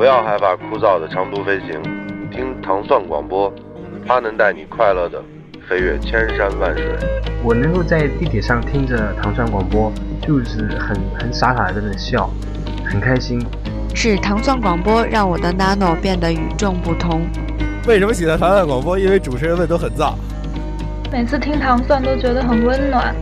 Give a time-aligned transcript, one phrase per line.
[0.00, 1.78] 不要害怕枯燥的长途飞行，
[2.32, 3.52] 听糖蒜广播，
[4.08, 5.22] 它能带你快乐的
[5.68, 6.86] 飞越千山万水。
[7.44, 9.92] 我能够在地铁上听着糖蒜广播，
[10.22, 12.30] 就是很 很傻傻的在那笑，
[12.86, 13.46] 很开心。
[13.94, 17.20] 是糖蒜广播让我的 nano 变得与众不同。
[17.86, 18.98] 为什么喜欢糖蒜广播？
[18.98, 20.14] 因为主持人们都很燥。
[21.12, 23.14] 每次听糖蒜都觉得很温暖。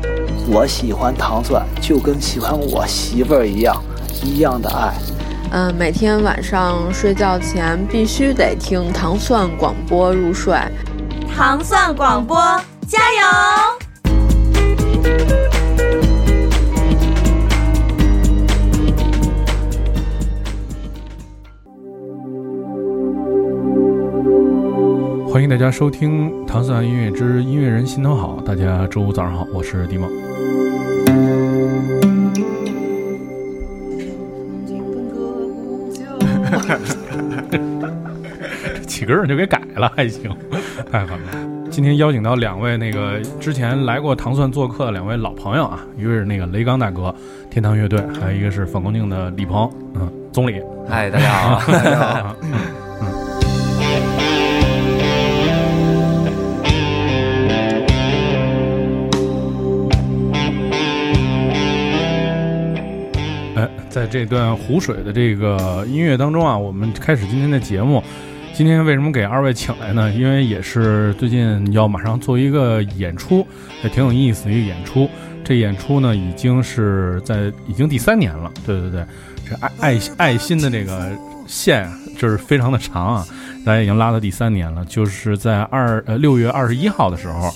[0.49, 3.75] 我喜欢糖蒜，就跟喜欢我媳妇儿一样，
[4.23, 4.95] 一样的爱。
[5.51, 10.55] 嗯，每天晚上睡觉前必须得听糖蒜广播入睡。
[11.35, 12.37] 糖蒜广播，
[12.87, 13.25] 加油！
[25.33, 28.39] 欢迎大家收听《糖蒜音乐之音乐人心头好》。
[28.45, 30.11] 大家周五早上好，我是迪梦。
[39.15, 40.31] 个儿就给改了， 还行，
[40.93, 41.29] 太狠了。
[41.71, 47.15] 今天邀请到两位那个之前来过糖蒜做客的两位老朋友啊，一位是那个雷刚大哥，
[47.51, 50.63] 天堂乐队，还有一个是反光镜的李鹏，嗯，总理。
[50.89, 52.37] 嗨，大家好，大家好。
[63.57, 68.03] 哎，在这段湖水的这个音乐当中啊，我们开始今天的节目。
[68.59, 70.11] 今天为什么给二位请来呢？
[70.11, 73.47] 因为也是最近要马上做一个演出，
[73.85, 75.09] 也挺有意思的一个演出。
[75.45, 78.51] 这演出呢，已经是在已经第三年了。
[78.67, 79.07] 对对对，
[79.49, 81.17] 这爱爱爱心的这个
[81.47, 81.89] 线
[82.19, 83.27] 就是非常的长啊，
[83.65, 84.85] 大家已经拉到第三年了。
[84.87, 87.53] 就是在二呃六月二十一号的时候。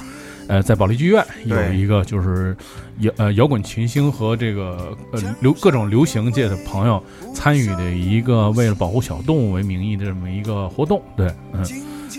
[0.48, 2.56] 呃，在保利剧院有一个就是
[2.98, 7.02] 摇呃摇滚群星和这个呃流各种流行界的朋友
[7.34, 11.02] 参与的一个为了保护小动物为名义的这么一个活动。
[11.16, 11.64] 对，嗯，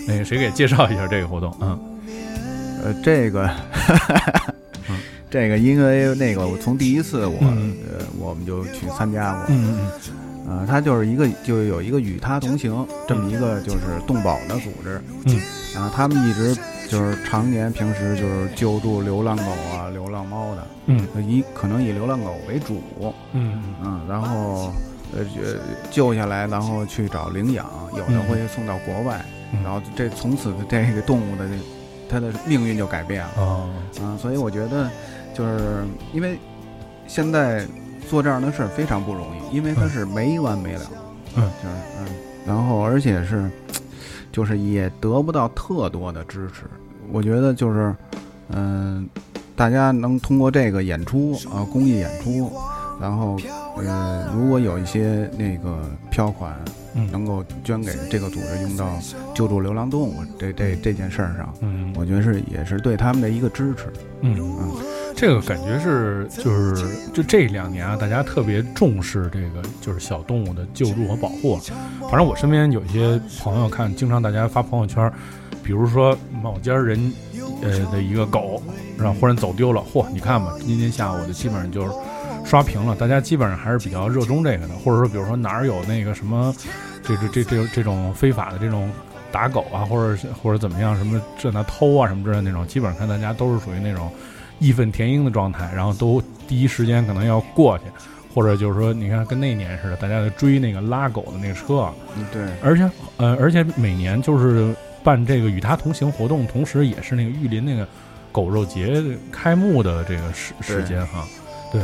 [0.08, 1.56] 那个谁给介绍一下这个活动？
[1.60, 1.78] 嗯，
[2.84, 3.50] 呃，这个，
[5.30, 9.90] 这个因为那个我从第一次我呃我们就去参加过，嗯嗯
[10.46, 15.40] 呃，它就是一个就有一个与他同行这么一个就是动保的组织，嗯，
[15.74, 16.56] 然后他们一直。
[16.86, 19.42] 就是常年平时就是救助流浪狗
[19.74, 22.82] 啊、流浪猫的，嗯，以可能以流浪狗为主，
[23.32, 23.60] 嗯。
[23.82, 24.70] 嗯，然后
[25.16, 25.24] 呃
[25.90, 29.24] 救下来，然后去找领养，有的会送到国外，
[29.64, 31.48] 然后这从此这个动物的
[32.06, 34.88] 它的命运就改变了，哦，嗯，所以我觉得
[35.32, 36.38] 就是因为
[37.08, 37.66] 现在
[38.08, 40.82] 做这样的事儿非常不容易，因为它是没完没了，
[41.36, 42.06] 嗯，就是嗯，
[42.46, 43.50] 然后而且是。
[44.32, 46.64] 就是也得不到特多的支持，
[47.12, 47.94] 我觉得就是，
[48.48, 49.08] 嗯，
[49.54, 52.50] 大家能通过这个演出啊，公益演出，
[53.00, 53.38] 然后，
[53.76, 56.52] 呃，如果有一些那个票款，
[57.12, 58.88] 能够捐给这个组织，用到
[59.34, 63.84] 救助流浪动物这这这件事儿上，嗯，我觉得是也是对他们的一个支持，
[64.22, 64.36] 嗯。
[64.36, 64.72] 嗯，
[65.16, 71.58] 这个感觉是就是就这两年啊，大家特别重视这个就是小动物的救助和保护。
[72.02, 75.10] 反正我身边有一些朋友看，经常大家发朋友圈，
[75.62, 77.12] 比如说某家人
[77.62, 78.62] 呃的一个狗，
[78.98, 81.90] 然后忽然走丢了，嚯，你看吧，今天下午就基本上就是。
[82.46, 86.54] 刷屏了，大家基本上还是比较热衷这个的，或者说，比如说哪儿有那个什么，
[87.02, 88.90] 这这这这这种非法的这种
[89.32, 94.12] 打狗啊，或者或者怎么样，什么这那偷啊什么之类的那种，基本上看大家都是属于那种
[94.58, 97.84] 义愤填膺的状态，然后都第一时间可能要过去，
[98.34, 107.86] 或者就是说，你看跟那年似的，大家在追那个拉狗的那个车，嗯，对，而且呃，而且每年就是办这个与他同行活动，同时也是那个玉林那个
[108.32, 111.24] 狗肉节开幕的这个时时间哈，
[111.72, 111.82] 对。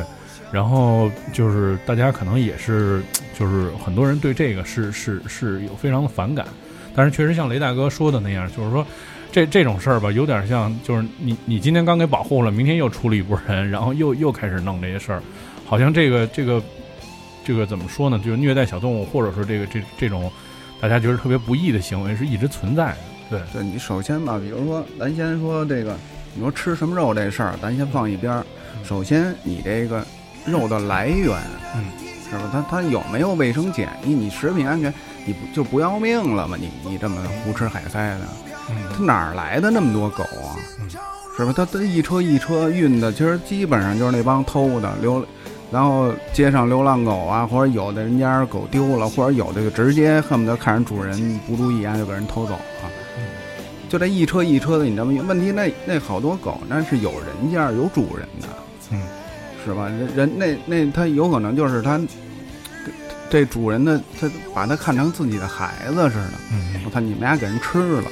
[0.52, 3.00] 然后就是大家可能也是，
[3.38, 6.44] 就是很多人对这个是是是有非常的反感，
[6.92, 8.84] 但是确实像雷大哥说的那样，就是说
[9.33, 15.23] 这这种事儿吧，有点像就是你你今天刚给保护了，明天又出了一波人，然后又又开始弄这些事儿，
[15.65, 16.63] 好像这个这个
[17.45, 18.19] 这个怎么说呢？
[18.19, 20.31] 就是虐待小动物，或者说这个这这种
[20.81, 22.99] 大家觉得特别不义的行为是一直存在的。
[23.31, 25.97] 对，对你首先吧，比如说咱先说这个，
[26.35, 28.44] 你说吃什么肉这事儿，咱先放一边儿。
[28.85, 30.05] 首先你这个。
[30.47, 31.38] 肉的来源，
[31.76, 31.85] 嗯，
[32.25, 32.49] 是吧？
[32.50, 34.15] 它它有没有卫生检疫？
[34.15, 34.91] 你食品安全，
[35.26, 36.56] 你不就不要命了吗？
[36.59, 38.21] 你你这么胡吃海塞的，
[38.93, 40.56] 它哪儿来的那么多狗啊？
[41.37, 41.52] 是吧？
[41.56, 45.25] 它它一车一车运的，其实基本上就是那帮偷的流，
[45.70, 52.90] 然后街上流浪狗啊，或者有的人家狗丢了，或者有的就直接恨不得看人主人不注意啊，就给人偷走了。
[53.88, 55.12] 就这一车一车的，你知道吗？
[55.26, 58.49] 问题那那好多狗那是有人家有主人的，
[58.90, 59.02] 嗯。
[59.62, 59.88] 是吧？
[59.88, 62.00] 人人那那他有可能就是他，
[63.28, 66.32] 这主人的他把他看成自己的孩子似的。
[66.50, 68.11] 嗯，我操，你们家给人吃了，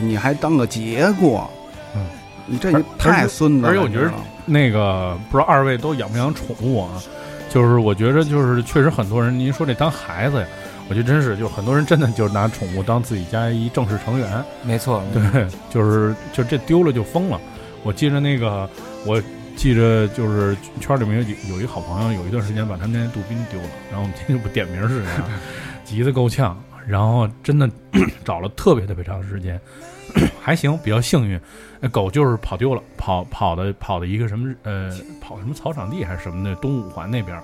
[0.00, 1.50] 你还当个结果，
[1.94, 2.06] 嗯，
[2.46, 3.68] 你这太孙子了。
[3.68, 4.10] 而且我觉得
[4.44, 7.02] 那个不知道二位都养不养宠物啊？
[7.50, 10.46] 就是我觉得就是确实很多人，您说这当孩子呀，
[10.88, 14.44] 我觉得真是就很多人真的就是拿宠物当自己家一正式成员。
[14.64, 17.40] 没错，对，就是就这丢了就疯了。
[17.84, 18.68] 我记着那个，
[19.06, 19.22] 我
[19.54, 25.10] 记着就是圈里面有有一好朋友，有一段时间把他们家杜宾丢了，然后我们今天就不点名是谁，
[25.84, 26.60] 急得够呛。
[26.86, 27.68] 然后真的
[28.24, 29.60] 找了特别特别长时间，
[30.40, 31.40] 还行，比较幸运。
[31.80, 34.90] 那狗就是跑丢了，跑跑的跑的一个什么呃，
[35.20, 37.36] 跑什么草场地还是什么的，东五环那边。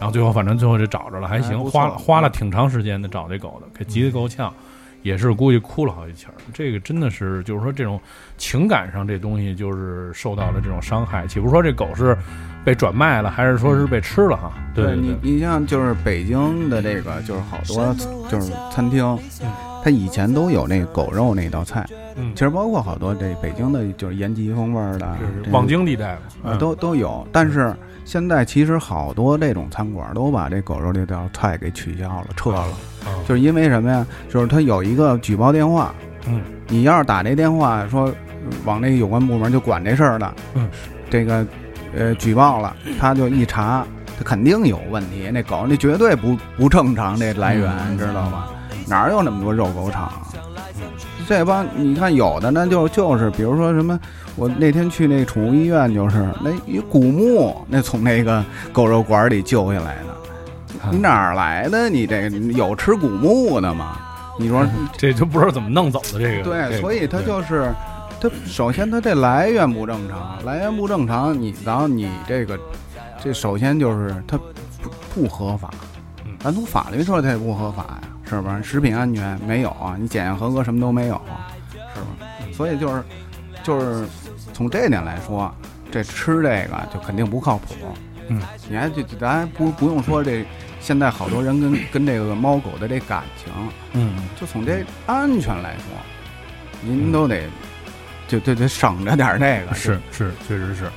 [0.00, 4.52] 然后最后反正最后就找着了，还行，花了花了挺长时间的找这狗的，给急得够呛，
[5.04, 6.34] 也是估计哭了好几气儿。
[6.52, 8.00] 这个真的是就是说这种
[8.36, 12.16] 情感上这东西就是受到了这种伤害，岂不说这狗是
[12.64, 14.52] 被转卖了，还是说是被吃了哈？
[14.74, 17.94] 对你你像就是北京的这个就是好多
[18.28, 19.16] 就是餐厅，
[19.84, 21.86] 它以前都有那狗肉那道菜，
[22.16, 25.16] 嗯，其实包括好多这北京的就是延吉风味的，
[25.52, 27.72] 望京地带的，都都有，但是。
[28.06, 32.66] 现在其实好多这种餐馆都把这狗肉这道菜给取消了，撤了，
[33.26, 34.06] 就是因为什么呀？
[34.28, 35.94] 就是他有一个举报电话，
[36.26, 38.12] 嗯，你要是打这电话说
[38.64, 40.68] 往那有关部门就管这事儿的，嗯，
[41.08, 41.46] 这个
[41.96, 43.86] 呃举报了，他就一查，
[44.18, 48.46] 他肯定有问题，那狗那绝对不不正常，这来源你知道吗？
[48.86, 50.12] 哪有那么多肉狗场？
[51.26, 53.98] 这帮你看有的呢，就就是比如说什么。
[54.36, 60.13] 我那天去那宠物医院，就是那一古墓，那从那个狗肉馆里救下来的。
[60.92, 61.88] 你哪儿来的？
[61.88, 63.98] 你这有吃古墓的吗？
[64.38, 64.66] 你说
[64.96, 66.42] 这就不知道怎么弄走的这个。
[66.42, 67.72] 对，所以他就是
[68.20, 72.58] 他首先他这来源不正常，来源不正常，你然后你这个
[73.22, 74.36] 这首先就是它
[74.82, 75.70] 不不合法。
[76.40, 78.62] 咱从法律说它也不合法呀，是不是？
[78.62, 81.20] 食品安全没有啊，你检验合格什么都没有，
[81.94, 82.16] 是吧？
[82.52, 83.02] 所以就是
[83.62, 84.06] 就是。
[84.52, 85.52] 从这点来说，
[85.90, 87.74] 这吃这个就肯定不靠谱。
[88.28, 90.44] 嗯，你还就咱不不用说这，
[90.80, 93.52] 现在好多人跟 跟这个猫狗的这感情，
[93.92, 95.84] 嗯，就从这安全来说，
[96.82, 97.42] 您都得
[98.28, 99.74] 就就得省着点那个。
[99.74, 100.90] 是是，确实是。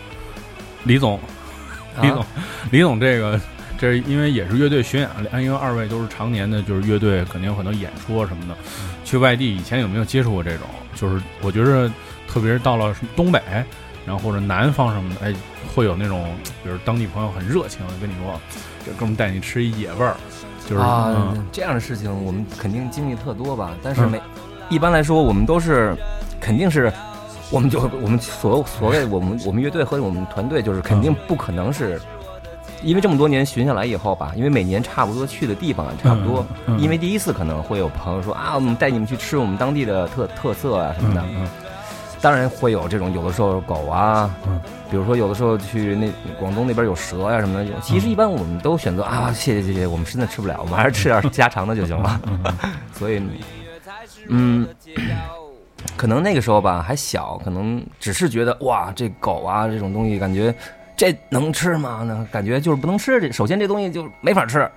[0.83, 1.19] 李总，
[2.01, 2.25] 李总，
[2.71, 3.39] 李总，这个
[3.77, 5.09] 这是因为也是乐队巡演，
[5.44, 8.56] 因为二位都是常年的，就是乐队肯定有很多演出啊什么的。
[9.03, 10.68] 去外地以前有没有接触过这种？
[10.95, 11.91] 就是我觉着。
[12.29, 13.41] 特别是到了什么东北，
[14.07, 15.33] 然后或者南方什么的，哎，
[15.75, 16.25] 会有那种，
[16.63, 18.39] 比如当地朋友很热情的跟你说，
[18.86, 20.15] 这哥们带你吃一野味儿，
[20.65, 23.71] 就是啊，这样的事情我们肯定经历特多吧。
[23.83, 24.21] 但是每
[24.69, 25.94] 一般来说，我们都是
[26.39, 26.89] 肯定是，
[27.51, 32.01] 我们就我们所所谓我们我们乐队和我们团队就是肯定不可能是，
[32.81, 36.45] 因为这么多年巡下来以后吧，因为每年差不多去的地方差不多，
[36.80, 41.24] 因为第一次可能会有朋友说啊，我们带你们去吃我们当地的特特色啊什么的。
[42.21, 44.59] 当然会有这种，有的时候狗啊，嗯，
[44.89, 52.21] 比如说有的时候去那广东那边有蛇呀什么的，其实一般我们都选择啊，谢谢谢谢，我们实在吃不了，我们还是吃点家常的就行了。
[52.93, 53.21] 所以，
[54.29, 54.67] 嗯，
[55.95, 60.53] 可能那个时候吧还小，可能只是觉得哇，这狗啊这种东西，感觉
[60.95, 62.03] 这能吃吗？
[62.07, 63.21] 那感觉就是不能吃。
[63.21, 64.69] 这首先这东西就没法吃。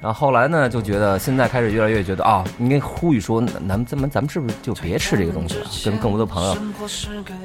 [0.00, 5.66] 然后后来呢，就觉得现在开始越来越觉得啊，应该呼吁说，咱们咱们咱们是不是就别吃这个东西了？
[5.84, 6.56] 跟更多的朋友，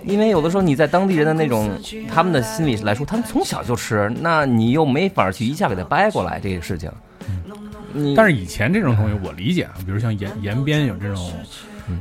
[0.04, 1.72] 因为有的时候你在当地人的那种
[2.13, 6.92] 他们的心理来说，他们从小就吃，那你又没法去一下给他掰过来这个事情。
[8.15, 11.32] 但是以前这种东西我理解啊，比如像延延边有这种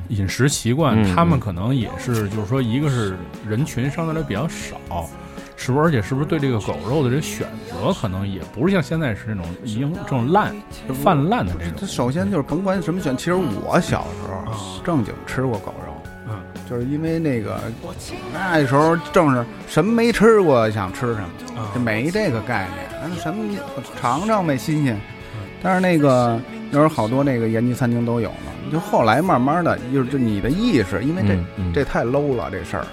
[0.09, 5.09] 饮食习惯，他们可能也是就是说，一个是人群相对来比较少。
[5.57, 5.85] 是不是？
[5.85, 10.55] 而且是不是对这个狗肉的这选择，可能也不是像现在是那种已经这种烂、
[11.03, 11.75] 泛滥的这种。
[11.81, 15.95] 它首先就是甭管什么选，其实我小时候正经吃过狗肉，
[16.29, 17.61] 嗯，就是因为那个
[18.33, 22.69] 那时候正是什么没吃过想吃什么，就没这个概
[23.03, 23.57] 念，什么
[24.01, 25.01] 尝尝呗，新鲜。
[25.63, 26.39] 但是那个
[26.71, 31.39] 那时候好多那个延吉餐厅都有嘛，就后来慢慢的，就是你的意识，因为这
[31.73, 32.87] 这太 low 了这事儿。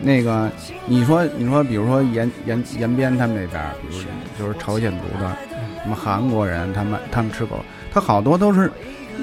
[0.00, 0.50] 那个，
[0.86, 4.04] 你说，你说，比如说延延延边他们那边，比如
[4.38, 5.36] 就是朝鲜族的，
[5.82, 7.56] 什么韩国人，他们他们吃狗，
[7.92, 8.70] 他好多都是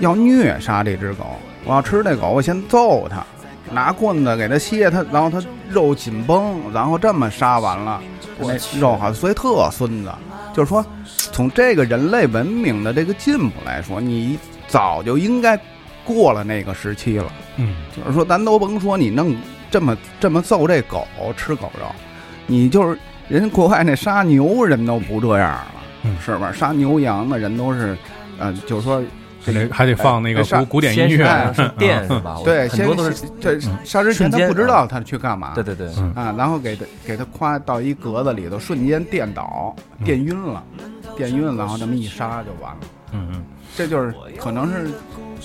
[0.01, 1.25] 要虐杀这只狗。
[1.63, 3.25] 我要吃这狗，我先揍它，
[3.71, 8.01] 拿棍子给它歇它，然后它肉紧绷，然后这么杀完了，
[8.39, 10.11] 那肉好，所以特孙子。
[10.53, 15.59] 就是说，从这个人类文明的这个进步来说，你早就应该
[16.05, 17.31] 过了那个时期了。
[17.57, 19.35] 嗯，就是说，咱都甭说你弄。
[19.75, 21.05] 这么这么揍这狗
[21.35, 21.85] 吃狗肉，
[22.47, 26.49] 你就是人国外那杀牛人都不这样了，是吧？
[26.49, 27.97] 杀牛羊的人都是，
[28.39, 29.03] 呃，就是说。
[29.45, 32.37] 还得还得放那个古古典音乐，是电是吧？
[32.43, 40.63] 对，很多都是对杀之前他不知道他去干嘛，对对对啊，然后给他给他夸到一格子里头，瞬间电倒，电晕了，
[41.15, 42.79] 电晕，然后这么一杀就完了。
[43.11, 43.45] 嗯嗯，
[43.77, 44.89] 这就是可能是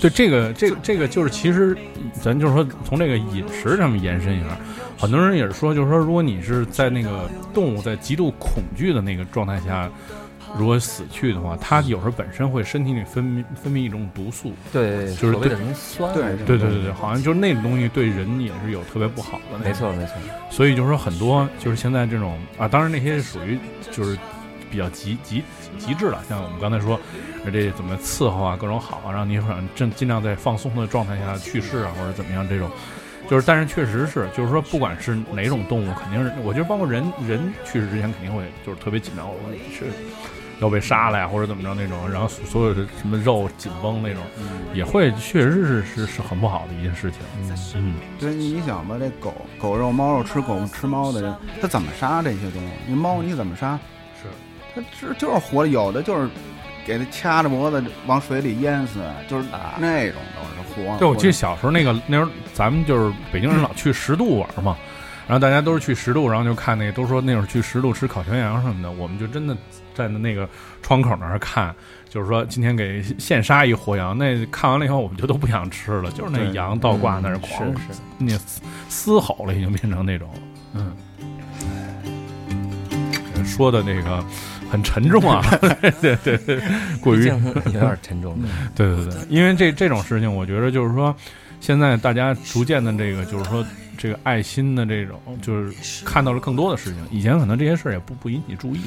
[0.00, 1.76] 对这个这个这个就是其实
[2.12, 4.56] 咱就是说从这个饮食上面延伸一下，
[4.98, 9.90] 很多人也是说，就是说如果你是在那个动物在极度恐惧的那个状态下。
[10.58, 19.58] 如果死去的话，它有时候本身会身体里分泌分泌一种毒素，对，就是对什么酸，对对对对对，好像就是那种东西对人也是有特别不好的。
[19.64, 20.14] 没错没错，
[20.50, 23.56] 所以就是说很多就是现在这种啊，当然那些属于
[23.92, 24.18] 就是
[24.70, 25.42] 比较极极
[25.78, 26.98] 极致了，像我们刚才说，
[27.52, 32.70] 这怎么伺候啊，各种好啊，让你反正尽量在放松的状态下去世啊，或者怎么样这种，
[33.28, 39.34] 就是但是确实是就是说不管是哪种动物，肯定是我觉得包括人人去世之前肯定会就是特别紧张，我
[39.72, 39.86] 是。
[40.60, 44.22] 要被杀了呀，或者怎么着那种，然后所有的什么肉紧绷那种，
[44.74, 47.20] 也会确实是是是很不好的一件事情。
[47.76, 52.68] 嗯，对，你想吧，这狗狗肉、猫肉吃狗吃猫的人，他怎么杀这些东西？
[52.86, 53.78] 你猫你怎么杀？
[54.74, 56.28] 是，他是就是活，有的就是
[56.86, 59.48] 给它掐着脖子往水里淹死，就是
[59.78, 60.96] 那种都是活。
[60.98, 64.76] 对，我记得小时候那个那时候咱们就是北京人老去十渡玩嘛，
[65.26, 69.56] 然后大家都是去十渡，然后就看那个都说那会儿去十渡吃烤全羊什么的，我们就真的。
[69.92, 70.48] 站在那个
[70.80, 71.74] 窗口那儿看，
[72.08, 77.82] 就是说今天给现杀一活羊，那看完了以后我们就都不想吃了，就是那羊倒挂那儿狂是
[78.16, 78.38] 那
[78.88, 80.30] 嘶吼了，已经变成那种，
[80.74, 80.96] 嗯，
[83.44, 84.24] 说的那个
[84.70, 85.44] 很沉重啊，
[86.00, 86.62] 对 对对，
[87.00, 88.38] 过于有点沉重，
[88.74, 91.14] 对对对，因为这这种事情，我觉得就是说，
[91.60, 93.64] 现在大家逐渐的这个就是说。
[94.02, 96.96] 这个爱心的这种，就是看到了更多的事情。
[97.10, 98.80] 以前可能这些事儿也不不引起注意，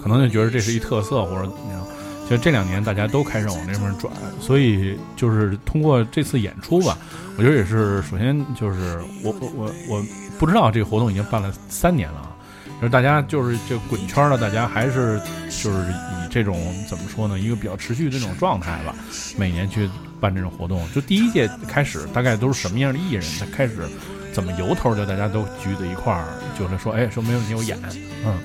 [0.00, 1.84] 可能就觉得这是一特色，或者怎么样。
[2.30, 6.96] 就这两年大家都开始往这边转，所以就是通过这次演出吧，
[7.36, 10.04] 我觉得也是首先就是我我我我
[10.38, 12.31] 不知道这个活动已经办了三年了，
[12.82, 15.16] 就是大家就是这滚圈的大家还是
[15.48, 18.92] 就是以这种怎么说呢，一个比较持续的这种状态吧，
[19.36, 20.84] 每年去办这种活动。
[20.90, 23.88] 就第一届开始，大概都是什么样的艺人他开始？
[24.32, 26.26] 怎么由头就大家都聚在一块儿，
[26.58, 27.78] 就是说，哎，说没有你有演，
[28.24, 28.36] 嗯。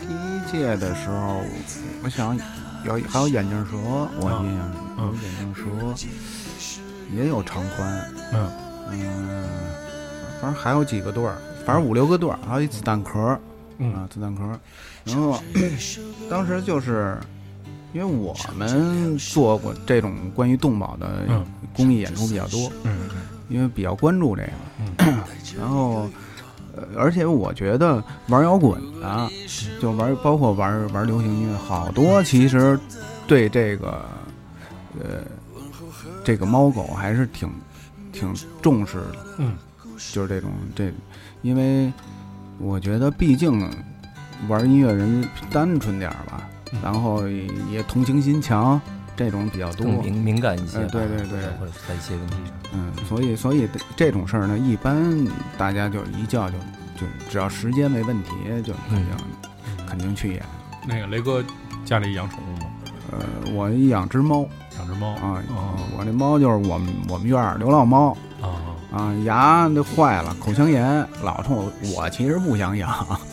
[0.00, 1.42] 第一届的时候，
[2.02, 2.34] 我想
[2.86, 5.62] 有还有眼镜蛇，我印象有眼镜蛇，
[7.14, 8.50] 也有长宽，嗯
[8.90, 9.44] 嗯，
[10.40, 13.18] 反正还有几个队儿，反正五六个段儿，还有一子弹壳，
[13.78, 14.42] 啊，子弹壳。
[15.04, 15.38] 然后
[16.30, 17.18] 当时就是
[17.92, 21.24] 因为我们做过这种关于动保的
[21.74, 22.98] 公益演出比较多，嗯。
[23.50, 25.04] 因为比较关注这个，
[25.58, 26.08] 然后，
[26.74, 29.30] 呃，而且我觉得玩摇滚的，
[29.82, 32.76] 就玩包括玩玩流行音乐，好多其实
[33.26, 34.02] 对这个，
[34.98, 35.20] 呃，
[36.24, 37.50] 这个猫狗还是挺
[38.14, 39.16] 挺重视的。
[39.36, 39.58] 嗯，
[40.10, 40.90] 就是这种这，
[41.44, 41.92] 因为
[42.58, 43.70] 我觉得毕竟
[44.48, 45.22] 玩音乐人
[45.52, 46.48] 单纯点吧，
[46.82, 47.28] 然后
[47.70, 48.80] 也同情心强。
[49.16, 55.24] 这种比较多，敏敏感一些，对对对，或者在一些问题上，嗯，所以所以这种事儿呢，一般
[55.56, 56.58] 大家就一叫就
[56.96, 58.30] 就只要时间没问题，
[58.64, 59.06] 就肯定
[59.86, 60.42] 肯定去演。
[60.84, 61.44] 那个雷哥
[61.84, 62.70] 家里养宠物吗？
[63.12, 64.48] 呃，我养只猫，
[64.78, 65.40] 养只猫啊，
[65.96, 68.10] 我那猫就是我们我们院儿流浪猫
[68.42, 71.72] 啊啊，牙都坏了，口腔炎，老冲我。
[71.96, 72.90] 我其实不想养，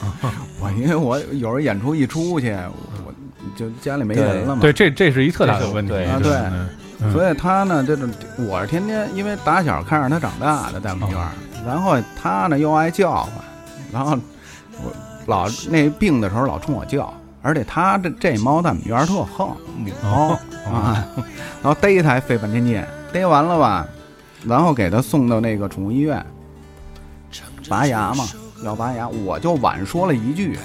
[0.59, 2.57] 我因为我有时候演出一出去。
[3.05, 3.13] 我
[3.55, 4.61] 就家里没人了嘛？
[4.61, 6.19] 对，这这是一特大的问题啊！
[6.21, 11.31] 对，所以他呢，这种我是天天因为打小看着他长大的在我们院儿，
[11.65, 13.31] 然后他呢又爱叫唤，
[13.91, 14.17] 然后
[14.83, 14.91] 我
[15.25, 20.29] 老那病的时候老冲我叫，而且他这这猫在我们院儿特横，母猫
[20.71, 21.05] 啊，
[21.61, 23.85] 然后逮它还费半天劲，逮完了吧，
[24.45, 26.25] 然后给他送到那个宠物医院
[27.69, 28.27] 拔牙嘛，
[28.63, 30.57] 要拔牙，我就晚说了一句，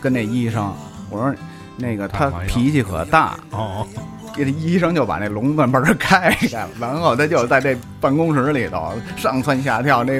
[0.00, 0.72] 跟那医生
[1.10, 1.34] 我说。
[1.78, 3.86] 那个他脾气可大哦，
[4.34, 10.18] 这医生就把那笼子门开开了，然后他就在这办公室里头上蹿下跳，那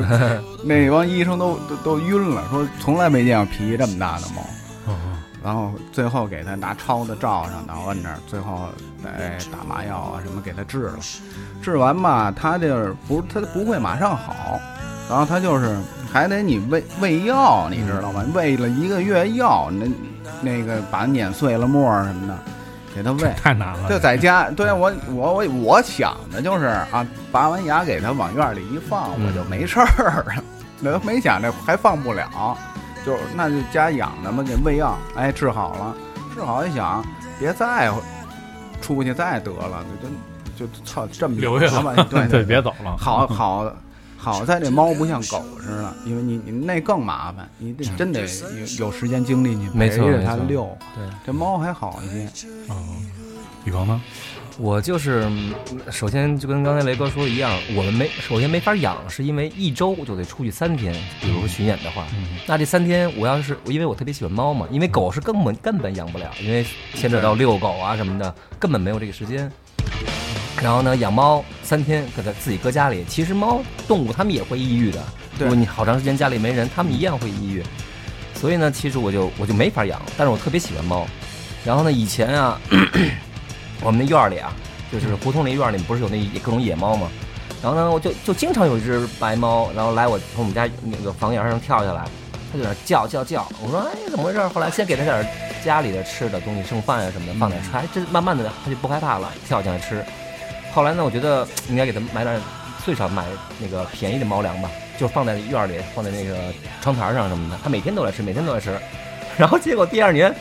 [0.62, 4.42] 那帮医生都都都晕了，说从来没见过脾气这么大的猫。
[5.46, 8.68] 然后最后给他拿抄子照上，然后摁那儿，最后
[9.04, 10.98] 哎打麻药啊什么给他治了，
[11.62, 14.58] 治完吧，他就是不他不会马上好，
[15.08, 15.78] 然后他就是
[16.12, 18.24] 还得你喂喂药，你知道吗？
[18.34, 19.86] 喂了一个月药那。
[20.42, 22.38] 那个把碾碎了沫什么的，
[22.94, 23.88] 给他喂 太难了。
[23.88, 30.44] 就在家，对我我我我想的就是啊，拔完牙给他往院里一放，我就没事儿了。
[30.78, 32.58] 那没想着还放不了，
[33.06, 35.96] 就那就家养的嘛，给喂药，哎，治好了，
[36.34, 37.04] 治好一想，
[37.38, 37.88] 别再
[38.82, 42.96] 出去再得了，就就就操这么留下吧，对对，别走了。
[42.98, 43.72] 好好
[44.18, 48.22] 好在这猫不像狗似的，因为你你那更麻烦，你得真得
[48.78, 50.76] 有有时间精力你陪着它遛。
[50.96, 52.48] 对，这猫还好一些。
[52.68, 52.75] 哦，
[53.64, 54.02] 李光呢？
[54.58, 55.28] 我就是
[55.90, 60.94] 首先就跟刚才雷哥说的一样，我们没首先没法养，是因为一周就得出去三天。
[61.20, 62.06] 比如说巡演的话，
[62.46, 69.50] 那这三天我要是因为我特别喜欢猫嘛，因为狗是根本根本养不了，因为牵扯到遛狗啊什么的，根本没有这个时间。
[70.62, 75.04] 然后呢，养猫三天，搁它自己搁家里，其实猫动物它们也会抑郁的。
[75.38, 77.62] 如果你好长时间家里没人，它们一样会抑郁。
[78.32, 81.06] 所以呢，其实我就我就没法养，但是我特别喜欢猫。
[81.62, 82.58] 然后呢，以前啊。
[83.83, 84.52] 我们那院里啊，
[84.92, 87.09] 就是胡同那院里不是有那各种野猫吗？
[87.62, 92.04] 然后呢，我就就经常有一只白猫，然后来我从我们家那个房檐上跳下来，
[92.52, 93.47] 它就在那叫叫叫。
[93.62, 94.40] 我说哎，怎么回事？
[94.49, 95.26] 后来先给它点
[95.64, 100.04] 家里的吃的东西，剩饭啊什么的放点吃，哎，这慢慢的它就不害怕了，跳进来吃。
[100.73, 102.40] 后来呢，我觉得应该给它买点，
[102.85, 103.25] 最少买
[103.59, 106.37] 那个便宜的猫粮吧，就放在院里，放在那个
[106.83, 108.78] 窗台上什么的，它每天都来吃，每天都来吃。
[109.37, 110.35] 然后结果第二年。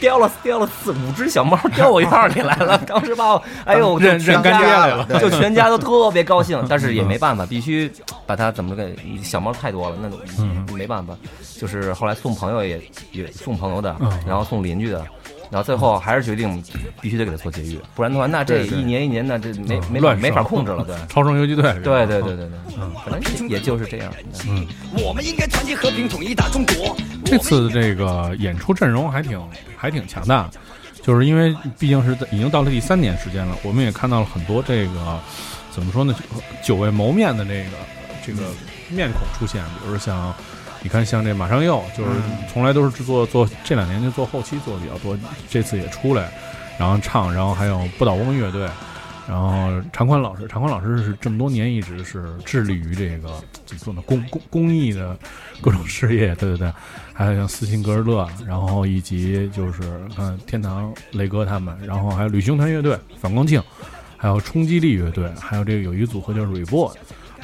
[0.00, 7.90] 叼了叼了四五只小猫 叼我院里来了， 当时把我哎呦认认干爹来了，就全家都特别高兴， 但是也没办法，必须
[8.26, 11.14] 把它怎么给小猫太多了，那没办法，
[11.58, 12.80] 就是后来送朋友也
[13.12, 13.94] 也送朋友的，
[14.26, 15.04] 然后送邻居的，
[15.54, 16.60] 然后最后还是决定
[17.00, 24.12] 必须得给他做节育，不然的话那这一年一年的这没没法没法控制了，对， 超生游击队，对对对对对，嗯，反正也就是这样，
[24.48, 24.66] 嗯，
[24.98, 26.96] 我们应该团结和平统一大中国。
[27.24, 29.40] 这次这个演出阵容还挺
[29.76, 30.50] 还挺强大，
[31.00, 35.20] 就是因为毕竟是已经到了第三年时间了，我们也看到了很多这个
[35.70, 36.12] 怎么说呢，
[36.64, 37.70] 久未谋面的这个
[38.26, 38.42] 这个
[38.88, 40.34] 面孔出现，比如说像
[40.84, 42.10] 你看像这马上又，就是
[42.52, 46.30] 从来都是制作做这两年就做后期做的比较多，这次也出来，
[46.78, 48.68] 然后唱，然后还有不倒翁乐队。
[49.26, 55.16] 然后常宽老师，常宽老师是这么多年一直是致力于这个怎么说呢，公公公益的
[55.62, 56.70] 各种事业，对对对，
[57.14, 59.80] 还有像斯琴格日乐，然后以及就是
[60.14, 63.62] 看天堂雷哥他们，然后还有旅行团乐队反光镜，
[64.18, 66.92] 还有冲击力乐队，还有这个有一个组合叫 Reboy，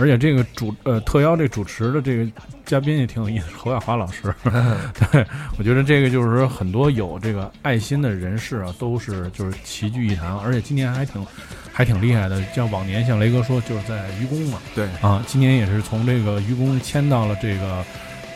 [0.01, 2.27] 而且这个主呃特邀这主持的这个
[2.65, 4.35] 嘉宾也挺有意思，侯亚华老师，
[5.13, 5.27] 对
[5.59, 11.25] 我觉得这个就是说很多有这个爱心的人士啊，都是就是齐聚一堂，而且今年还挺。
[11.73, 14.59] 还挺厉害的，像往年像雷哥说，就是在愚公嘛。
[14.75, 17.85] 对啊，今年也是从这个愚公迁到了这个，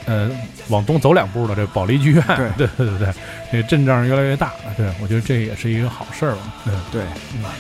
[0.07, 0.31] 呃，
[0.69, 2.25] 往东走两步的这保利剧院。
[2.57, 3.13] 对对对对对，
[3.53, 4.53] 这个阵仗越来越大。
[4.79, 6.55] 对，我觉得这也是一个好事儿吧。
[6.65, 7.03] 对对。
[7.33, 7.51] 我们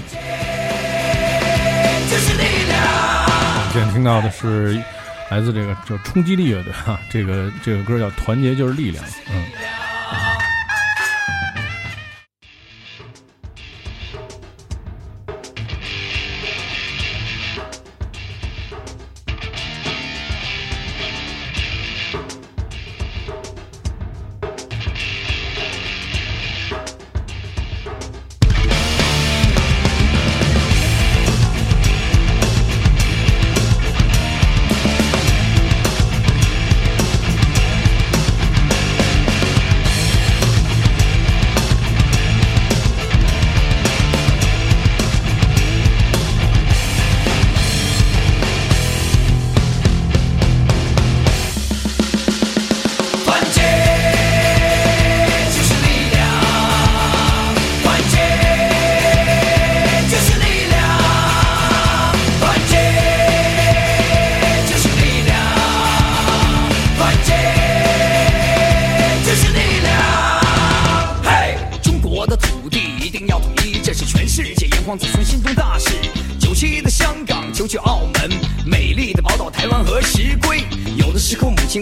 [3.74, 4.80] 现在听到的是
[5.32, 9.04] 来自这个叫冲击力乐队啊，这个这个歌叫《团结就是力量》。
[9.32, 9.44] 嗯。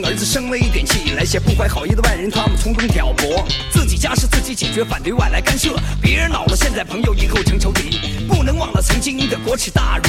[0.00, 3.44] 儿子生了一点气，来些不怀好意的外人，他们从中挑拨。
[3.70, 8.00] 自己家事自己解决反对外来干涉，别人恼了，现在朋友，以后成仇敌。
[8.28, 10.04] 不能忘了曾经的国耻大辱，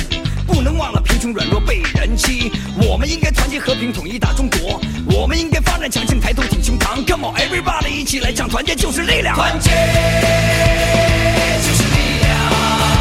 [0.45, 2.51] 不能忘了贫穷软弱被人欺。
[2.77, 7.03] 我们应该团结和平统一大中国，我们应该发展强盛抬头挺胸膛。
[7.05, 9.35] Come on everybody，一起来唱，团结就是力量。
[9.35, 9.69] 团结
[11.61, 12.92] 就是力量。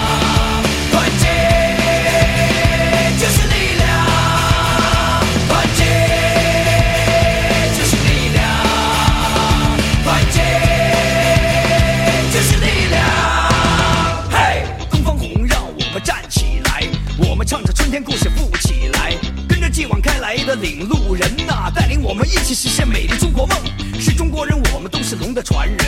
[17.92, 19.14] 天故事富起来，
[19.46, 23.54] 跟着继往开来的领路人呐，带领我们一起实现美丽中国梦。
[24.00, 25.78] 是中国人，我们都是龙的传人。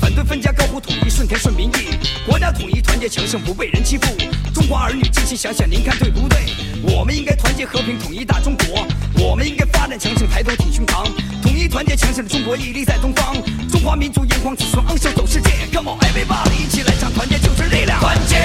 [0.00, 0.22] 反对。
[0.22, 1.98] 分家，高呼统一，顺天顺民意。
[2.24, 4.06] 国家统一，团结强盛，不被人欺负。
[4.54, 6.38] 中华儿女，静心想想，您看对不对？
[6.94, 8.86] 我们应该团结和平，统一大中国。
[9.16, 11.10] 我们应该发展强盛，抬头挺胸膛。
[11.42, 13.34] 统一团结强盛的中国，屹立在东方。
[13.68, 15.50] 中华民族炎黄子孙，昂首走世界。
[15.72, 17.98] Come on everybody，一起来唱，团结就是力量。
[17.98, 18.36] 团结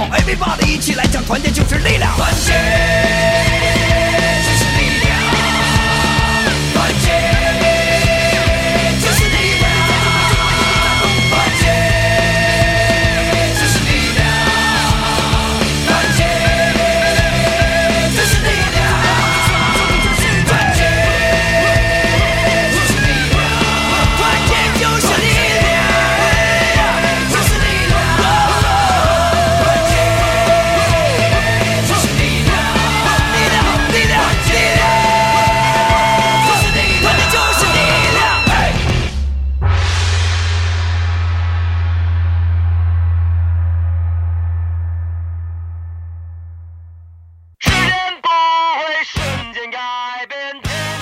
[0.00, 2.16] Come on everybody，一起来讲，团结就是力量。
[2.16, 2.52] 团结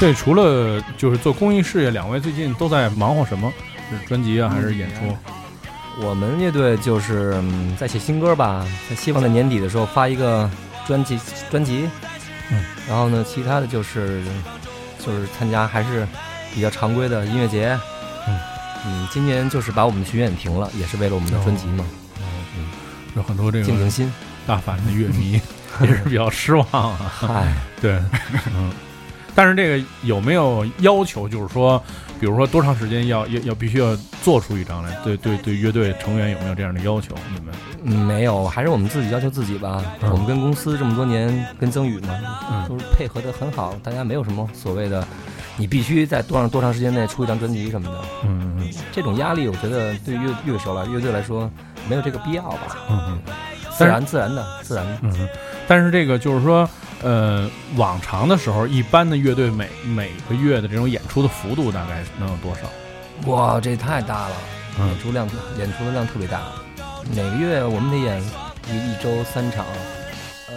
[0.09, 3.53] 对，除了就是做公益事业，两位最近都在忙活什么？
[3.91, 5.15] 是专辑啊，还是演出？
[6.01, 10.51] 我们乐队就是嗯在写新歌吧，在希望在年底的时候发一个
[10.87, 11.87] 专辑专辑。
[12.51, 14.23] 嗯，然后呢，其他的就是
[15.05, 16.09] 就是参加还是
[16.55, 17.79] 比较常规的音乐节。
[18.27, 18.39] 嗯
[18.87, 21.85] 嗯，今年就是把我们的巡演停了，也是为了我们的专辑嘛。
[22.57, 22.65] 嗯，
[23.15, 24.11] 有很多这个静静心
[24.47, 25.39] 大凡的乐迷
[25.83, 27.13] 也是比较失望啊。
[27.15, 28.01] 嗨，对，
[28.57, 28.73] 嗯。
[29.39, 31.29] 但是这个有没有要求？
[31.29, 31.81] 就是说，
[32.19, 34.91] 比如说多长时间要要要必须要做出一张来？
[35.05, 37.15] 对对对，乐队成员有没有这样的要求？
[37.33, 37.55] 你们？
[37.85, 39.81] 嗯，没有，还是我们自己要求自己吧。
[40.03, 42.19] 嗯我们跟公司这么多年，跟曾宇嘛，
[42.51, 45.07] 嗯都是配合的很好，大家没有什么所谓的，
[45.57, 48.01] 你必须在多长多长时间内出一张专辑什么的。
[48.25, 51.49] 嗯嗯这种压力，我觉得对于乐乐手来乐队来说
[51.89, 52.77] 没有这个必要吧。
[52.91, 53.35] 嗯嗯，
[53.71, 54.99] 自然自然的自然的。
[55.03, 55.29] 嗯，
[55.69, 56.69] 但是这个就是说，
[57.03, 63.31] 呃，往常的时候，一般的乐队每每个月的这种演出的幅度大概能有多少？
[63.31, 64.37] 哇，这太大了，
[64.81, 66.41] 嗯演出量演出的量特别大，
[67.15, 68.23] 每个月我们得演
[68.71, 69.65] 一一周三场，
[70.49, 70.55] 呃，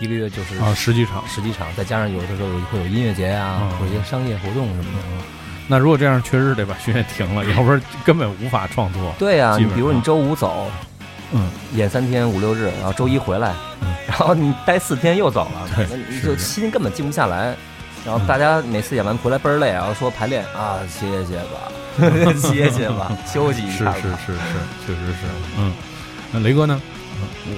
[0.00, 5.24] 一一个月就是啊十几场十几场，再加上有的时候有会有音乐节啊，嗯或者一些商业活动什么的。
[5.68, 9.12] 那如果这样，确实得把巡演停了， 要不然根本无法创作。
[9.18, 10.70] 对呀、基本上你比如你周五走，
[11.32, 13.88] 嗯，演三天五六日，然后周一回来，嗯。
[14.06, 17.54] 然后你待四天又走了，你就心根本静不下来。
[18.04, 21.72] 然后大家每次演完回来倍儿累，然后说排练啊，歇歇吧，
[22.38, 24.02] 歇歇吧， 休息一下是。
[24.02, 24.38] 是是是，
[24.86, 25.26] 确实是。
[25.58, 25.72] 嗯，
[26.32, 26.80] 那雷哥呢？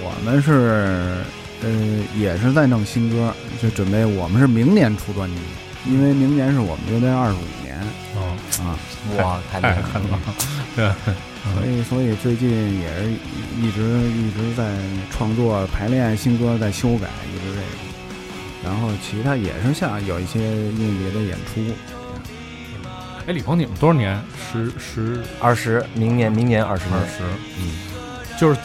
[0.03, 1.23] 我们是
[1.63, 1.69] 呃
[2.17, 5.37] 也是在弄新歌，就准备我们是明年出专辑，
[5.85, 7.79] 因为明年是我们乐队二十五年。
[8.17, 8.35] 哦。
[8.63, 8.73] 啊，
[9.19, 10.19] 哇，太厉害了，
[10.75, 10.91] 对，
[11.55, 13.11] 所以所以最近也是
[13.61, 14.73] 一直一直在
[15.11, 17.67] 创作排练新歌，在修改，一直这个。
[18.65, 21.61] 然后其他也是像有一些硬别的演出，
[23.27, 24.21] 哎，李鹏，你们多少年？
[24.53, 27.23] 十十二十，明年明年二十年，二十，
[27.59, 27.71] 嗯，
[28.39, 28.59] 就是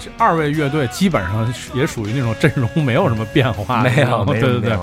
[0.00, 4.78] 这二位乐队基本上也属于那种阵容没有什么变化，没你知道有对对对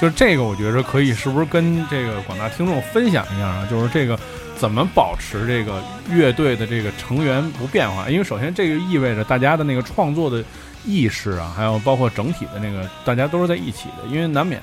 [0.00, 3.66] 就是这个，我觉着可以，是不是跟这个广大听众分享一下啊？
[3.70, 4.18] 就是这个
[4.62, 8.08] 怎么保持这个乐队的这个成员不变化？
[8.08, 10.40] 因为首先这个意味着大家的那个创作的
[10.86, 14.62] 意识啊，还有包括整体的那个，大家都是在一起的，因为难免。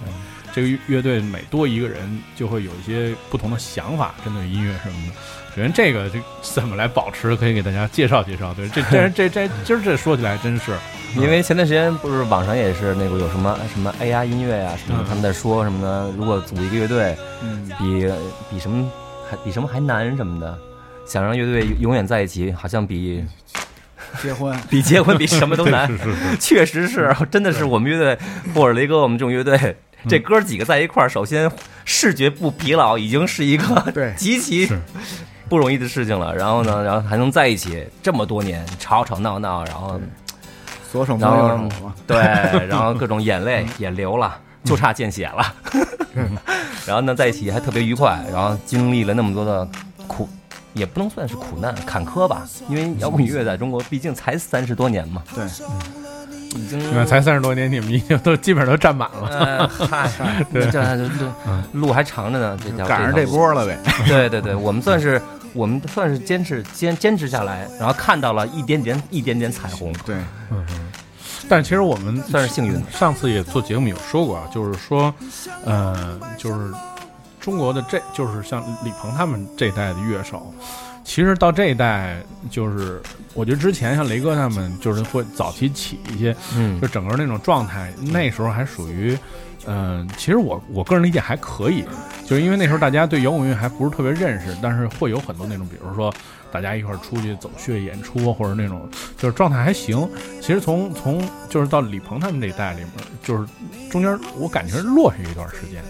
[0.56, 2.00] 这个乐队每多一个人，
[2.34, 5.14] 就会有一些不同的想法，针对音乐什么的。
[5.54, 8.54] 首先，这个这怎么来保持，可以给大家介绍介绍。
[8.54, 10.72] 对，这这这这今儿这说起来真是，
[11.18, 16.14] 因为前段时间不是网上也是那个有什么什么 AI 音乐啊、什么，他们在说什么呢？
[16.18, 18.08] 如果组一个乐队，嗯，比
[18.50, 18.90] 比什么
[19.30, 20.58] 还比什么还难什么的，
[21.06, 23.24] 想让乐队永远在一起，好像比
[24.22, 28.18] 结婚 比结婚比什么都难是是是，确实是，真的是我们乐队
[28.56, 31.52] 或者雷哥我们这种乐队，这哥几个在一块儿，首先
[31.86, 34.68] 视觉不疲劳，已经是一个对 极其
[35.48, 36.36] 不容易的事情了。
[36.36, 40.00] 然后呢，然后还能在一起这么多年，吵吵闹闹，然后
[40.92, 42.18] 左手摸然后右手嘛，对，
[42.68, 45.54] 然后各种眼泪也流了，就差见血了。
[46.86, 49.67] 然后呢，在一起还特别愉快，然后经历了那么多的
[50.08, 50.28] 苦，
[50.74, 55.45] 也不能算是苦难坎坷吧，因为摇滚乐在中国毕竟才三十多年嘛，对，
[56.60, 59.28] 已经你看才三十多年，你们已经都基本上都占满了。
[59.30, 60.65] 呃， 嗨，对。
[60.65, 61.32] 这这路
[61.88, 63.78] 路还长着呢，这条赶上这波了呗。
[64.08, 65.22] 对对对，我们算是
[65.54, 70.15] 我们算是坚持坚坚持下来，然后看到了一点点一点点彩虹，对，
[70.50, 70.65] 嗯
[71.47, 72.82] 但其实我们算是幸运的。
[72.91, 75.13] 上次也做节目有说过啊，就是说，
[75.63, 76.73] 呃，就是
[77.39, 80.54] 中国的这就是像李鹏他们这一代的乐手，
[81.04, 83.02] 其实到这一代，就是
[83.34, 89.17] 我觉得之前像雷哥他们，就是会早期起一些，嗯就整个那种状态，那时候还属于。
[89.67, 91.84] 嗯、其实我我个人理解还可以，
[92.25, 96.12] 就是因为那时候大家对摇滚乐还不是特别认识，但是会有很多那种，比如说
[96.52, 100.10] 大家一块儿出去走穴演出，或者那种就是状态还行。
[100.42, 102.92] 其实从从就是到李鹏他们这一代里面，
[103.24, 103.48] 就是
[103.90, 105.84] 中间我感觉落下一段时间，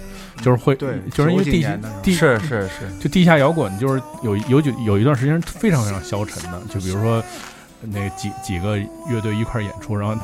[0.44, 1.66] 就是会对就是因为地
[2.04, 7.24] 地是是是，就地下摇滚，就是有有几有一段时间非常非常消沉的，就比如说
[7.82, 8.78] 那几几个
[9.10, 10.16] 乐队一块儿演出，然后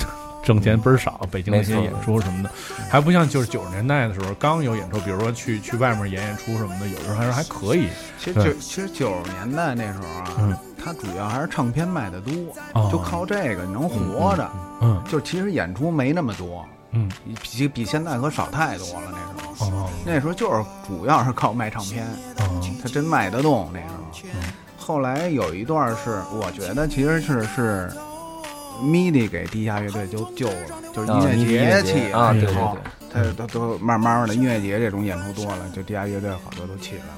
[0.45, 2.51] 挣钱倍儿少，北京那些演出什么的，
[2.89, 7.89] 还不像就是九十年代的时候刚有演出，比如说去去外面演演出什么的，有时候还是还可以。
[8.19, 12.31] 其实其实九十年代那时候啊，嗯它主要还是唱片卖的多，
[12.73, 14.47] 哦就靠这个能活着。
[14.81, 17.09] 嗯就其实演出没那么多，嗯
[17.41, 19.11] 比比现在可少太多了。
[19.11, 19.17] 那
[19.55, 22.05] 时候，哦那时候就是主要是靠卖唱片，
[22.37, 23.71] 哦它真卖得动。
[23.73, 23.95] 那时候，
[24.77, 27.91] 后来有一段是，我觉得其实是是。
[28.81, 30.55] MIDI 给地下乐队就救了，
[30.93, 32.55] 就是啊音乐 MIDI 音乐节起啊对对对，
[33.13, 37.11] 他他都慢慢的音乐节这种演出多了，就地下乐队好多都起来了。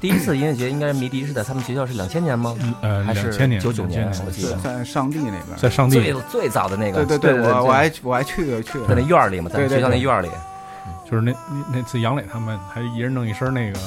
[0.00, 2.56] 第一次音乐节应该是迷笛是在他们学校是两千年吗？
[2.82, 4.56] 呃还是2000年九九年？2000年我记得。
[4.56, 6.00] 在在上帝那边，在上帝。
[6.02, 10.28] 最最早的那个，对对对，我我还我还去去在那院儿里嘛，在学校那院儿里，
[11.12, 13.78] 就是那那那次杨磊他们还一人弄一身那个，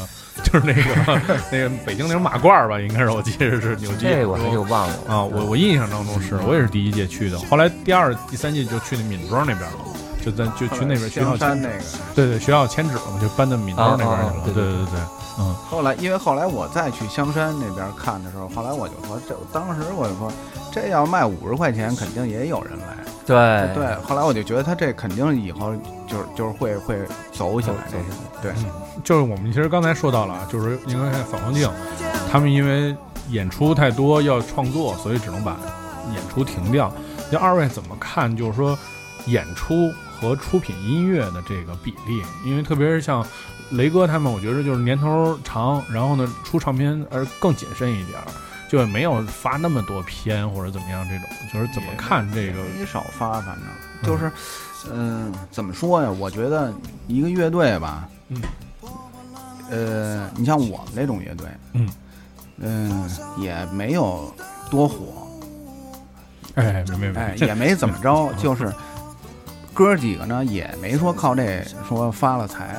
[0.44, 4.08] 就是那个 那个北京那种马褂吧，应该是我记得是牛津。
[4.08, 9.78] 这我还就忘了啊，我我印象当中是我也是第一届去的，后来第二、第三届就去那闵庄那边了，
[10.24, 11.84] 就在就去那边学校签那个。
[12.14, 14.20] 对对，学校迁址了嘛，就搬到闵庄那边去了。
[14.20, 15.00] 啊啊啊对对对对，
[15.38, 20.32] 嗯，后来，因为后来我再去香山那边看的时候，后来我就说，这当时我就说，
[20.72, 22.98] 这要卖五十块钱，肯定也有人来。
[23.26, 25.74] 对对，后来我就觉得他这肯定以后
[26.08, 26.98] 就是就是会会
[27.32, 28.04] 走起来这个。
[28.42, 28.54] 对，
[29.04, 31.70] 就是我们其实刚才说到了，啊就是应该看反光镜，
[32.32, 32.96] 他们因为
[33.30, 35.58] 演出太多要创作，所以只能把
[36.14, 36.94] 演出停掉。
[37.32, 38.34] 那二位怎么看？
[38.38, 38.78] 就是说
[39.26, 43.26] 演出和出品音乐的这个比例，因为特别是像
[43.72, 48.26] 雷哥他们，我觉得就是年头长，然后呢出唱片而更谨慎一点儿，
[48.70, 52.60] 就也没有发那么多片或者怎么样这种，就是怎么看这个？
[52.80, 53.64] 没少发，反正。
[54.04, 54.32] 就是，
[54.92, 56.12] 嗯、怎么说呀？
[56.12, 56.72] 我觉得
[57.08, 58.42] 一个乐队吧，嗯，
[59.72, 61.90] 呃，你像我们这种乐队，嗯，
[62.60, 64.32] 嗯、也没有
[64.70, 65.28] 多火，
[66.54, 68.72] 哎，没没没，哎，也没怎么着， 就是
[69.74, 72.76] 哥几个呢，也没说靠这说发了财，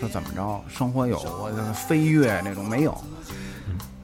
[0.00, 2.98] 说怎么着，生活有我飞跃那种没有。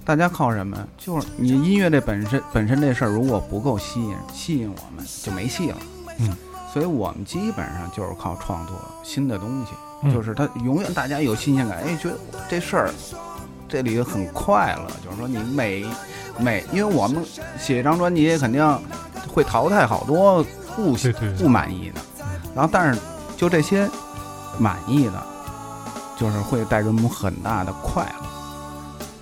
[0.04, 0.78] 大家靠什么？
[0.98, 5.76] 就是你音乐这本身本身这事儿，如果不够吸引吸引我们，就没戏了。
[6.18, 6.36] 嗯，
[6.72, 12.16] 所以我们基本上就是靠创作新的东西，嗯就是它永远大家有新鲜感，哎，觉得
[12.48, 12.94] 这事儿
[13.68, 15.84] 这里很快乐，就是说你每
[16.38, 17.24] 每，因为我们
[17.58, 18.78] 写一张专辑肯定
[19.26, 20.44] 会淘汰好多
[20.76, 20.94] 不
[21.36, 22.00] 不满意的，
[22.54, 23.00] 然后但是
[23.36, 23.90] 就这些
[24.56, 25.26] 满意的，
[26.16, 28.26] 就是会带给我们很大的快乐。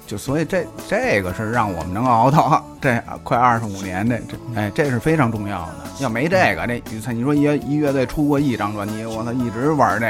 [0.07, 5.75] 就所以这这个是让我们能熬到这快二十五年，的这哎这是非常重要的。
[6.01, 10.07] 要没这个，这你说一一乐队出过一张专辑，我操，一直玩这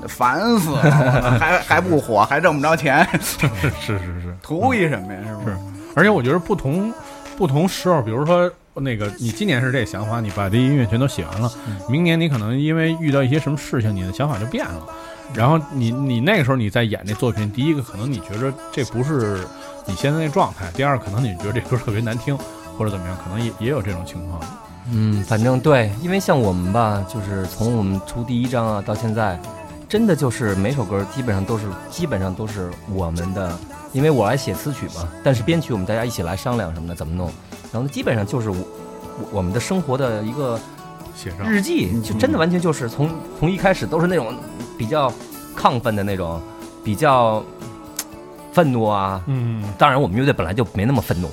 [0.00, 3.46] 个，烦死了，还 还不火，还挣不着钱， 是
[3.78, 5.20] 是是，图一什么呀？
[5.28, 5.56] 是不是？
[5.94, 6.90] 而且我觉得不同
[7.36, 11.52] 不同时候，比如说那个你今年是这想法，你把这音乐全都写完了，
[11.90, 14.86] 明年你可能因为遇到一些什么事情，你的想法就变了。
[15.34, 19.46] 然后你你那个时候你在演这作品，第一个可能你觉得这不是
[19.84, 22.36] 你现在那状态，第二可能你觉得这歌特别难听
[22.78, 24.40] 或者怎么样，可能也也有这种情况。
[24.90, 29.38] 嗯，反正对，因为像我们吧，就是从我们出第一张啊到现在，
[29.88, 33.58] 真的就是每首歌基本上都是基本上都是我们的
[33.92, 37.30] 因为我来写词曲嘛，但是编曲我们大家一起来商量什么的怎么弄，
[37.72, 38.56] 然后基本上就是我
[39.32, 40.58] 我们的生活的一个
[41.16, 41.50] 写上。
[41.50, 44.36] 日记，就真的完全就是从从一开始都是那种
[44.76, 45.12] 比较
[45.56, 46.40] 亢奋的那种，
[46.84, 47.42] 比较
[48.52, 51.30] 愤怒啊，嗯，当然我们乐队本来就没那么愤怒，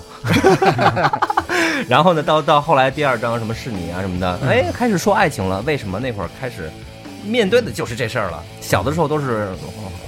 [1.87, 6.69] 然后呢，到到后来第二章什么是你啊什么的，哎，开始说爱情了，为什么那会儿开始
[7.25, 8.43] 面对的就是这事儿了？
[8.61, 9.51] 小的时候都是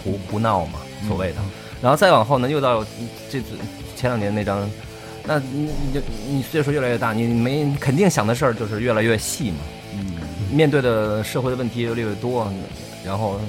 [0.04, 1.36] 胡胡闹嘛，所谓的，
[1.82, 2.84] 然后再往后呢，又到
[3.30, 3.58] 这次
[3.96, 4.70] 前两年那张，
[5.28, 9.58] 那你你就你岁数越来越大，你没肯定想的事儿就是越来越细嘛，
[9.94, 10.16] 嗯，
[10.52, 12.52] 面对的社会的问题越来越多，
[13.06, 13.40] 然后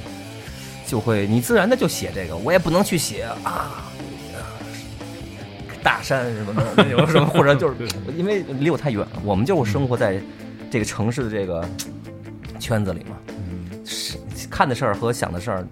[0.87, 3.83] 就会你自然的就写这个，我也不能去写啊。
[5.83, 7.75] 大山什么的，那种什么，或者就是
[8.17, 10.21] 因为离我太远了，我们就生活在
[10.69, 11.65] 这个城市的这个
[12.59, 13.17] 圈子里嘛。
[13.85, 14.19] 是
[14.51, 15.65] 看的事儿和想的事儿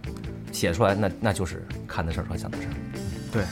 [0.52, 2.70] 写出来，那那就是看的事儿和想的事儿。
[3.32, 3.42] 对，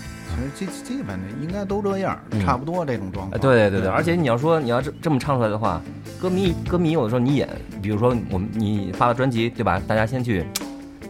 [0.54, 3.40] 其实基基本的应该都这样，差不多这种状况。
[3.40, 5.80] 对对对对，而且你要说你要这这么唱出来的话，
[6.20, 7.48] 歌迷歌迷有的时候你演，
[7.80, 9.80] 比如说我们你发了专辑对吧？
[9.86, 10.44] 大家先去。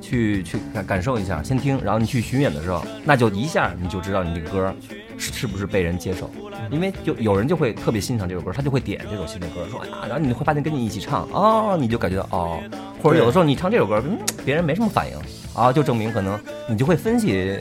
[0.04, 4.74] 去去感感受一下，先听，然后你去巡演的时候，那就一下你就知道你这个歌
[5.16, 6.28] 是不是被人接受，
[6.70, 12.58] 因为就有人就会特别欣赏这首歌，他就会点这首新的歌，说啊，然后你会发现跟你一起唱，哦，你就感觉到哦，
[13.00, 15.16] 或者有的时候你唱这首歌，嗯，别人没什么反应，
[15.54, 17.58] 啊，就证明可能你就会分析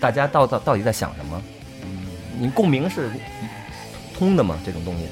[0.00, 1.40] 大家到到到底在想什么，
[2.38, 3.10] 你共鸣是
[4.18, 5.06] 通的吗，这种东西。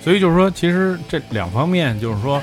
[0.00, 2.40] 所以就是说，其实这两方面就是说。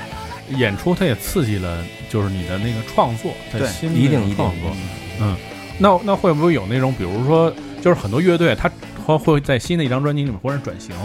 [0.56, 4.74] 演出它也刺激了，就是你的那个创作，在新一定创作，
[5.20, 5.36] 嗯，
[5.76, 8.72] 那那会不会有那种，比如说，就是很多乐队，他
[9.04, 10.96] 会会在新的一张专辑里面忽然转型，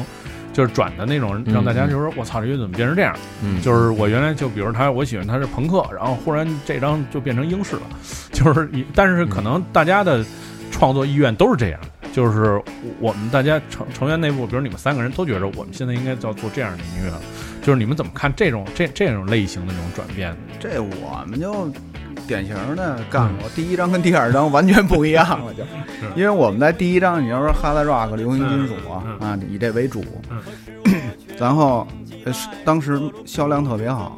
[0.53, 3.13] 就是转的那种，让大家就是说我操，这乐队怎么变成这样？
[3.43, 7.81] 嗯，就是我原来就比如他，我喜欢他是朋克，然后忽然这张就变成英式了，
[8.31, 10.23] 就是但是可能大家的
[10.71, 11.79] 创作意愿都是这样，
[12.13, 12.61] 就是
[12.99, 17.11] 我们大家成成员内部，比如你们三个人都觉得我们现在应该要做这样的音乐。
[17.63, 20.35] 就是你们怎么看这种这这种类型的这种转变？
[20.59, 21.71] 这我们就
[22.27, 25.63] 典型的干过，第一张跟第二张完全不一样了，就
[26.15, 30.03] 因为我们在第一张，你要说哈拉 rock 流行金属啊啊，以这为主，
[31.39, 31.87] 然后
[32.63, 34.15] 当时销量特别好，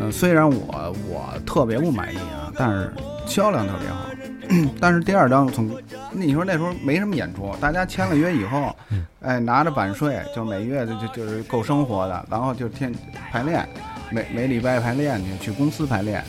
[0.00, 2.90] 嗯，虽然我我特别不满意啊，但是
[3.26, 4.06] 销量特别好。
[4.80, 5.70] 但是第二张从，
[6.12, 8.74] 你说那时候没什么演出，大家签了约以后，
[9.20, 12.92] 哎，拿着版税，就每月就就就是够生活的，然后就天
[13.30, 13.68] 排练，
[14.10, 16.24] 每每礼拜排练去，去公司排练，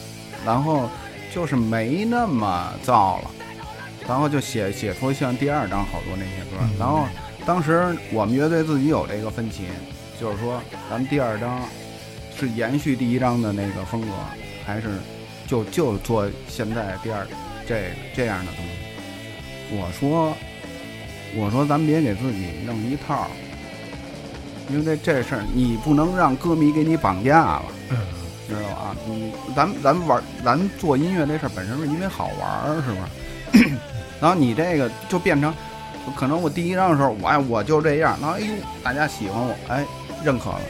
[0.45, 0.87] 然后
[1.33, 3.31] 就是没那么燥了，
[4.07, 7.05] 然后就写写出像第二张好多那些歌，然后
[7.45, 9.63] 当时我们乐队自己有这个分歧，
[10.19, 11.59] 就是说咱们第二张
[12.35, 14.07] 是延续第一张的那个风格，
[14.63, 14.89] 还是
[15.47, 17.25] 就就做现在第二。
[17.71, 20.35] 这这样的东西，我说，
[21.37, 23.27] 我说咱别给自己弄一套，
[24.69, 27.63] 因为这这事儿你不能让歌迷给你绑架了，
[28.49, 28.97] 知道吧？
[29.07, 33.73] 你咱咱玩咱做音乐这事儿本身是因为好玩儿，是不是？
[34.19, 35.53] 然后你这个就变成，
[36.17, 38.53] 可能我第一张的时候，我哎我就这样，然后哎呦
[38.83, 39.85] 大家喜欢我，哎
[40.25, 40.61] 认可了，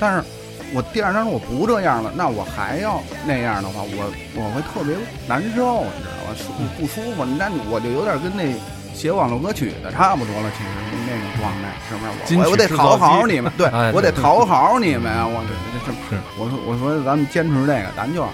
[0.00, 0.24] 但是。
[0.74, 4.96] 我第二张我不这样了，那我还要那样的话，我我会特别
[5.28, 6.34] 难受，你知道吧？
[6.36, 7.24] 舒不舒服？
[7.24, 8.52] 那我就有点跟那
[8.94, 10.70] 写网络歌曲的差不多了，其实
[11.06, 12.40] 那种状态，是不是？
[12.40, 15.26] 我我得讨好你们，对我得讨好你们啊！
[15.26, 15.52] 我这
[15.86, 18.26] 这是，我说我说咱们坚持这个，咱就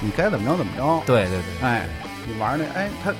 [0.00, 1.02] 你该怎么着怎么着。
[1.04, 1.86] 对对对，哎，
[2.26, 3.12] 你玩那哎，他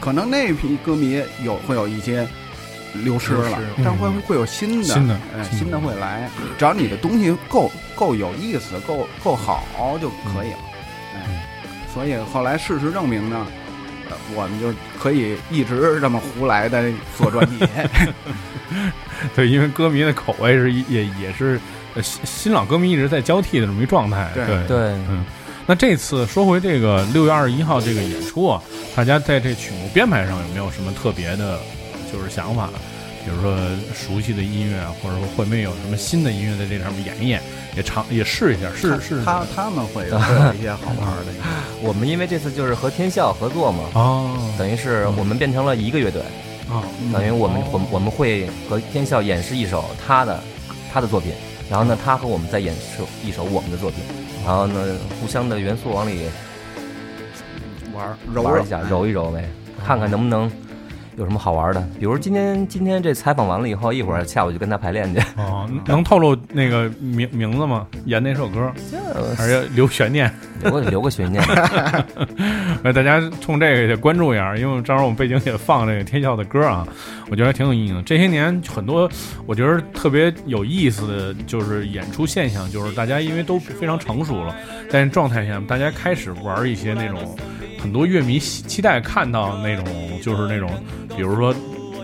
[0.00, 2.26] 可能那批歌迷有会有一些。
[2.94, 6.28] 流失了，但会会有新的，新的，哎，新的会来。
[6.58, 10.58] 只要你的东西够够有意思，够够好就可以了。
[11.14, 11.46] 哎，
[11.92, 13.46] 所以后来事实证明呢，
[14.34, 17.66] 我们就可以一直这么胡来的做专辑。
[19.36, 21.60] 对，因为歌迷的口味是也也是
[22.02, 24.30] 新新老歌迷一直在交替的这么一状态。
[24.34, 25.24] 对对，嗯。
[25.66, 28.62] 那这次说回这个六月二十一号这个演出啊，
[28.96, 31.60] 大家在这曲目编排上有没有什么特别的？
[32.12, 32.68] 就是想法，
[33.24, 33.56] 比如说
[33.94, 37.42] 熟悉的音乐，或者说会不会有什么新的音乐在这上面演一演，
[37.76, 39.22] 也尝也试一下，试试。
[39.24, 40.18] 他他们会有
[40.54, 41.32] 一些好玩的。
[41.82, 46.22] 我们因为这次就是和天笑合作嘛，哦，等于是我们变成了一个乐队，
[46.68, 46.82] 啊，
[47.12, 50.42] 等于我们我们我们会和天笑演示一首他的
[50.92, 51.32] 他的作品，
[51.70, 54.02] 然后呢，他和我们再演示一首我们的作品，
[54.44, 56.22] 然后呢，互相的元素往里
[57.94, 59.48] 玩揉一下，揉一揉呗，
[59.86, 60.50] 看看能不能。
[61.18, 61.88] 有什么好玩的？
[61.98, 65.20] 比如今天今天这采访完了以后，一会儿下午就跟他排练去。
[65.36, 67.86] 哦，能透露那个名名字吗？
[68.04, 68.72] 演哪首歌？
[69.36, 70.32] 还是要留悬念？
[70.62, 71.42] 留个留个悬念。
[72.84, 76.86] 哎， 大家冲这个也关注一下，因为正好我们背景也放这个天笑的歌啊，
[77.28, 78.00] 我觉得还挺有意义的。
[78.04, 79.10] 这些年很多
[79.44, 84.54] 我觉得特别有意思的就是演出现象，就是大家因为都非常成熟了，
[84.88, 87.36] 但是状态下，大家开始玩一些那种
[87.78, 89.86] 很多乐迷期待看到那种，
[90.20, 90.70] 就是那种，
[91.16, 91.54] 比如说。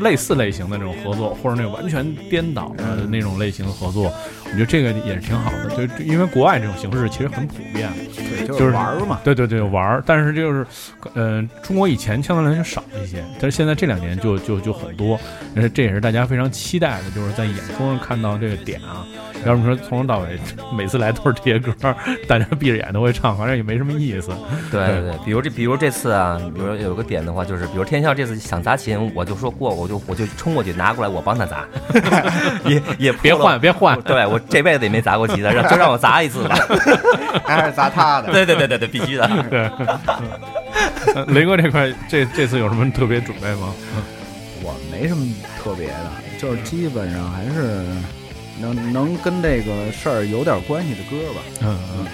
[0.00, 4.12] 类似类型的那种合作，或者那种完全颠倒的那种类型的合作，
[4.46, 5.86] 我觉得这个也是挺好的。
[5.86, 9.20] 就因为国外这种形式其实很普遍，对，就是玩嘛。
[9.24, 10.02] 对对对，玩。
[10.06, 10.66] 但是就是，
[11.14, 15.18] 嗯，中国以前相对来说少一些，但是现在这两年就就就很多。
[15.54, 19.04] 这这也是大家非常期待的，就是在演出上看到这个点啊。
[19.44, 20.38] 要么说从头到尾
[20.74, 21.74] 每次来都是这些歌，
[22.26, 24.30] 大家闭着眼都会唱，反正也没什么意思。
[24.72, 31.66] 对对，比如这比如这次啊，比如有个点的话，就是比如天笑这次想砸琴，我就说过，我就我就冲过去拿过来，我帮他砸，
[32.64, 34.00] 也也别换别换。
[34.02, 36.56] 对我这辈子也没砸过吉他，让就让我砸一次吧，
[37.46, 38.32] 还是砸他的。
[38.32, 39.28] 对对对对对，必须的。
[39.48, 39.70] 对。
[41.34, 43.72] 雷哥这块这这次有什么特别准备吗？
[44.62, 45.24] 我没什么
[45.62, 47.84] 特别的，就是基本上还是。
[48.60, 51.40] 能能跟这个事儿有点关系的歌吧？
[51.62, 52.06] 嗯嗯，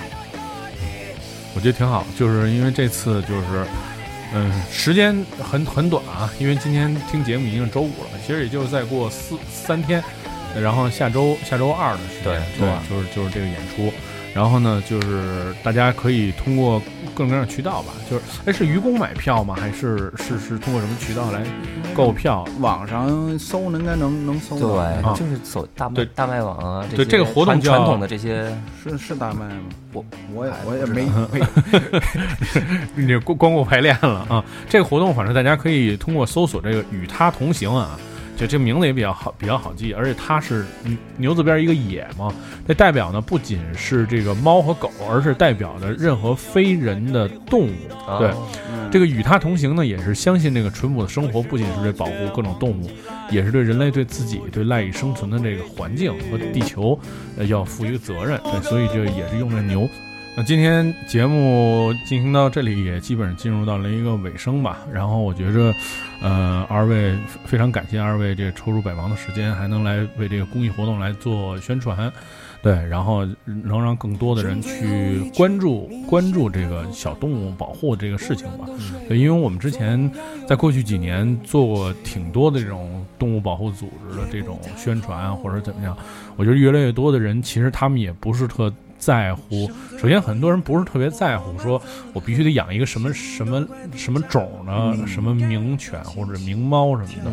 [1.55, 3.67] 我觉得挺好，就是因为这次就是，
[4.35, 10.03] 嗯，时间很很短啊，因为今天听节目已经是周五了，其实也就是再过四三天，
[10.59, 13.93] 然后下周下周二的时间，对，就是就是这个演出。
[14.33, 16.79] 然后呢，就是大家可以通过
[17.17, 19.57] 各种各样的渠道吧，就是哎，是愚公买票吗？
[19.59, 21.43] 还是是是通过什么渠道来
[21.95, 22.47] 购票？
[22.61, 26.87] 网上搜应该能能搜对，就是搜大卖大卖网啊。
[26.95, 29.63] 对这个活动传统的这些是是大麦吗？
[29.93, 31.09] 我我也我也没
[32.95, 34.45] 你光光顾排练了啊。
[34.69, 37.99] 这个活动反正大家可以通过搜索这个与他同行啊。
[38.41, 40.65] 就这名字也比较好，比较好记，而且它是
[41.19, 42.33] 牛字边一个野嘛，
[42.67, 47.75] 这代表呢不仅是这个猫和狗，而是代表的任何非人的动物。
[48.19, 48.31] 对，
[48.91, 52.91] 这个与它同行呢，也是相信这个淳朴的生活不仅是这保护各种动物，
[53.31, 56.99] 也是对人类对自己对赖以生存的这个环境和地球，
[57.37, 58.41] 呃，要负一个责任。
[58.43, 59.87] 对，所以这也是用这牛。
[60.37, 64.79] 那今天节目进行到这里，也基本上进入到了一个尾声吧。
[64.93, 65.75] 然后我觉着，
[66.23, 67.15] 呃，二位
[67.45, 72.11] 非常感谢二位这抽出百忙的时间，还能来为这个公益活动来做宣传，
[72.63, 78.67] 对，然后能让更多的人去关注关注这个小动物保护这个事情吧。
[79.09, 80.11] 对，因为我们之前
[80.47, 85.95] 在过去几年做过挺多的这种动物保护组织的这种宣传啊，或者怎么样，
[86.37, 88.73] 我觉得越来越多的人其实他们也不是特。
[89.01, 91.83] 在乎，首先很多人不是特别在乎，说
[92.13, 97.33] 我必须得养一个什么什么什么种的，什么名犬或者名猫什么的。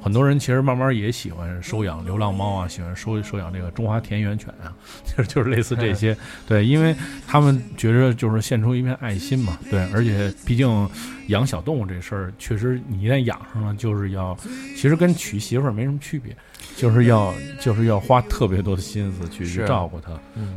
[0.00, 4.72] 很多人其实慢慢也喜欢收养流浪猫啊，喜欢收收养这个中华田园犬啊，
[5.04, 6.16] 就是就是类似这些。
[6.46, 6.94] 对，因为
[7.26, 9.58] 他们觉着就是献出一片爱心嘛。
[9.68, 10.88] 对，而且毕竟
[11.26, 14.38] 养小动物这事儿，确实你一旦养上了，就是要
[14.76, 16.34] 其实跟娶媳妇儿没什么区别。
[16.76, 20.12] 就是要就是要花特别多的心思去去照顾它，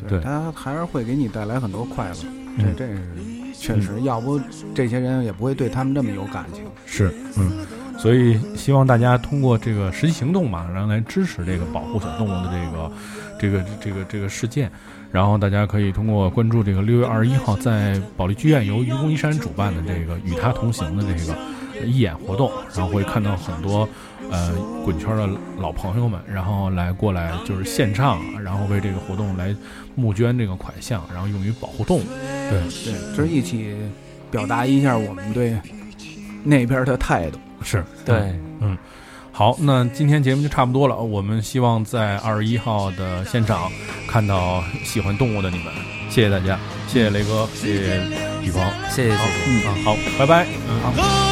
[0.08, 2.16] 对，它还是会给你带来很多快乐，
[2.60, 3.02] 这这是
[3.56, 4.40] 确实，要不
[4.76, 6.64] 这些人也不会对他们这么有感情。
[6.86, 7.66] 是，嗯，
[7.98, 12.92] 所以希望大家通过这个实际行动嘛，然后来支持这个保护小动物的这个
[13.40, 14.72] 这个这个这个事件，
[15.12, 21.36] 然后大家可以通过关注这个六月二十一号在保利剧院由愚公移山主办的这个与他同行的这个
[21.86, 23.90] 义演活动，然后会看到很多。
[24.32, 24.54] 呃，
[24.86, 25.30] 滚圈的
[25.60, 29.54] 老朋友们，然后来过来就是献唱，然后为这个活动来
[29.94, 32.04] 募捐这个款项，然后用于保护动物。
[32.50, 33.76] 对对，就是一起
[34.32, 35.56] 表达一下我们对
[36.44, 37.38] 那边的态度。
[37.62, 38.16] 是对，
[38.62, 38.78] 嗯，
[39.32, 40.96] 好，那今天节目就差不多了。
[40.96, 43.70] 我们希望在二十一号的现场
[44.08, 45.74] 看到喜欢动物的你们。
[46.10, 46.58] 谢谢大家，
[46.88, 47.98] 谢谢雷哥，谢谢
[48.42, 51.31] 雨鹏，谢谢谢谢，嗯，好，拜拜，嗯，好。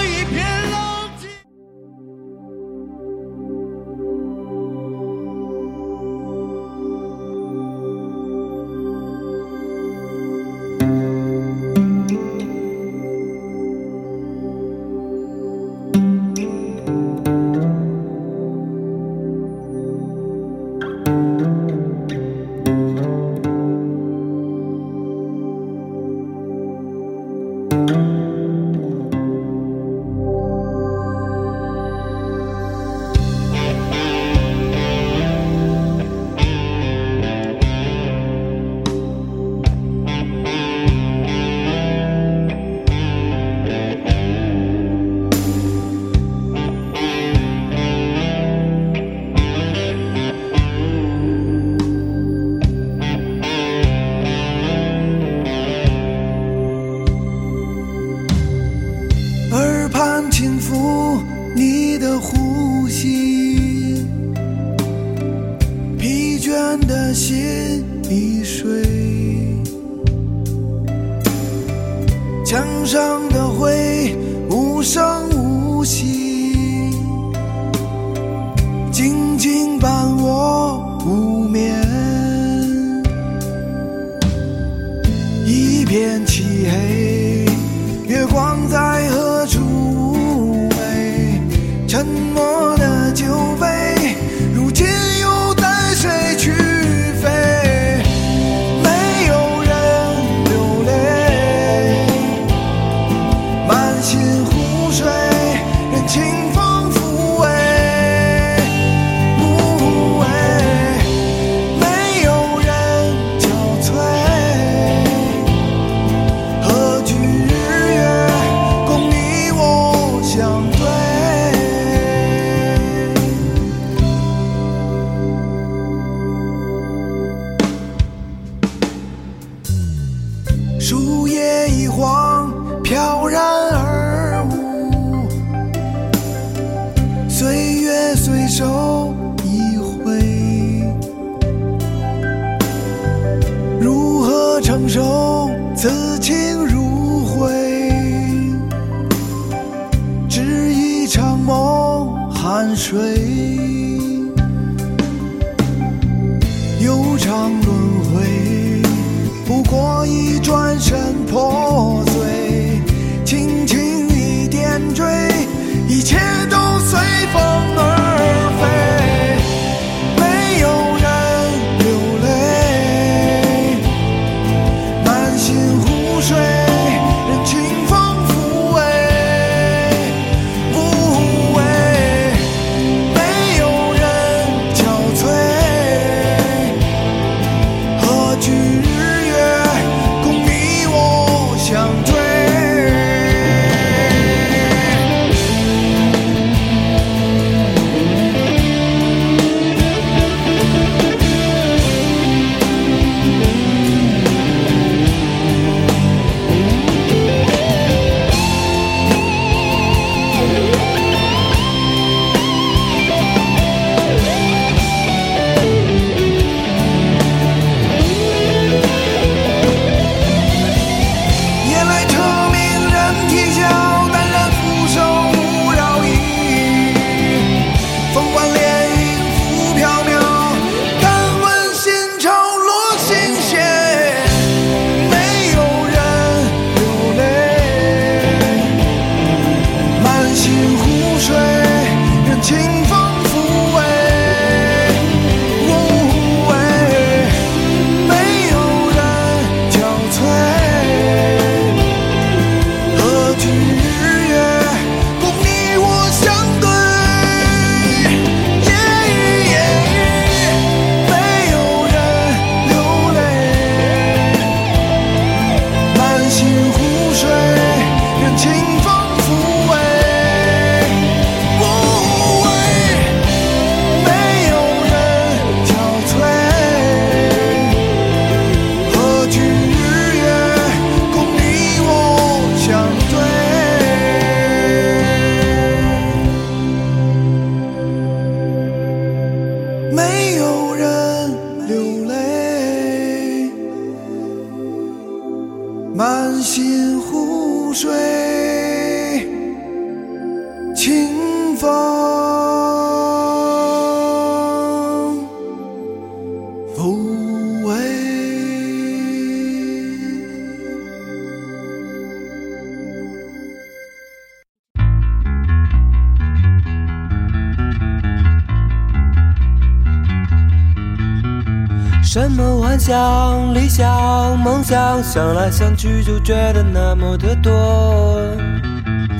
[322.89, 328.19] 想理想梦想，想来想去就觉得那么的多。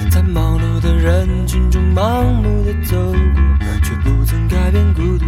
[0.10, 5.19] 在忙碌的人群中盲目的走过，却不曾改变固。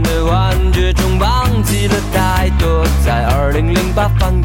[0.00, 4.41] 的幻觉中忘记了太多在二零零八翻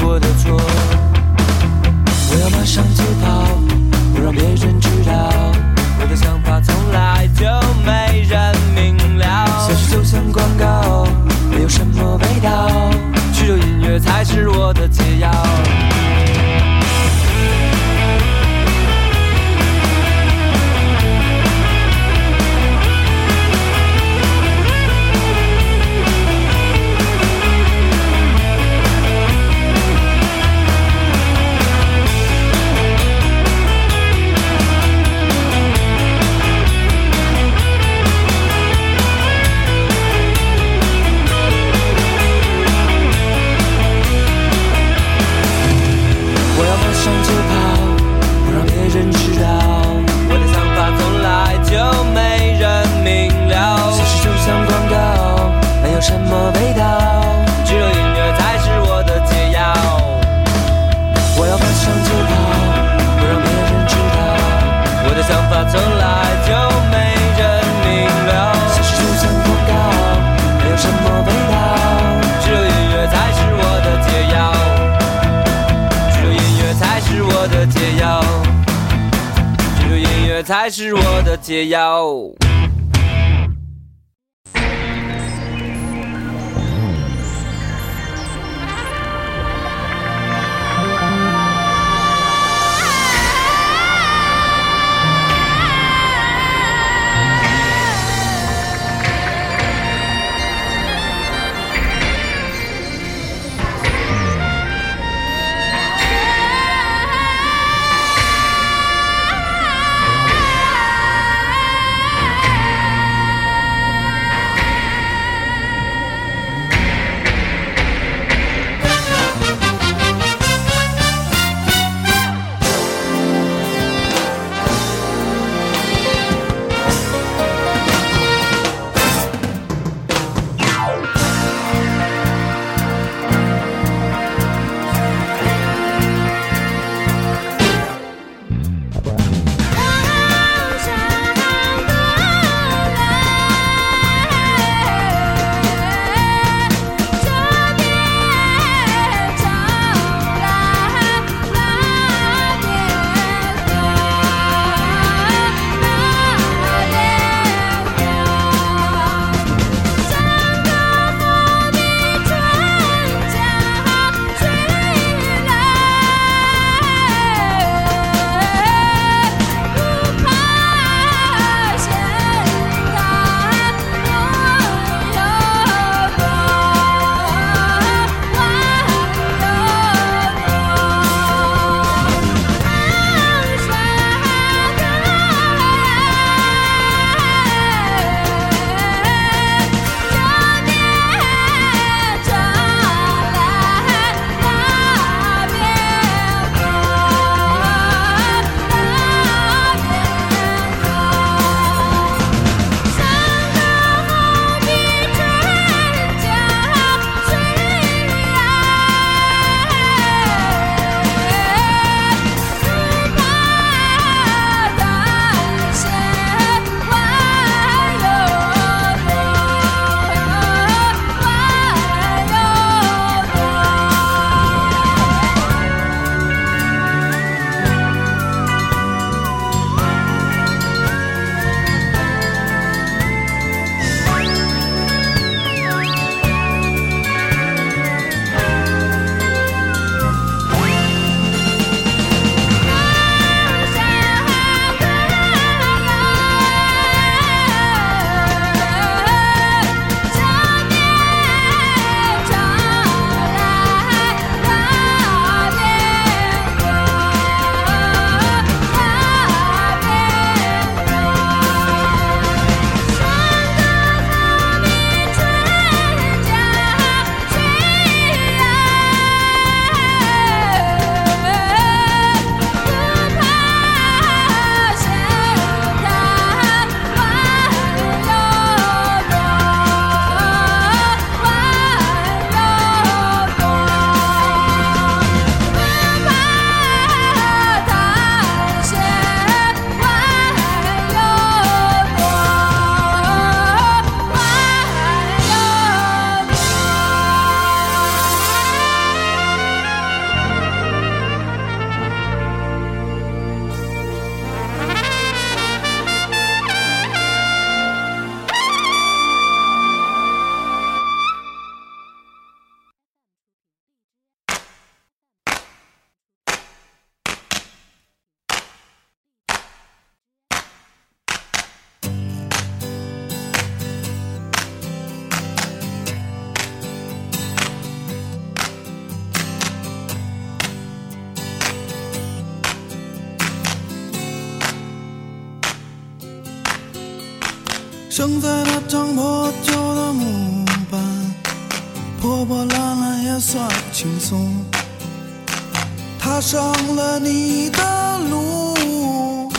[346.28, 349.32] 上了你的路，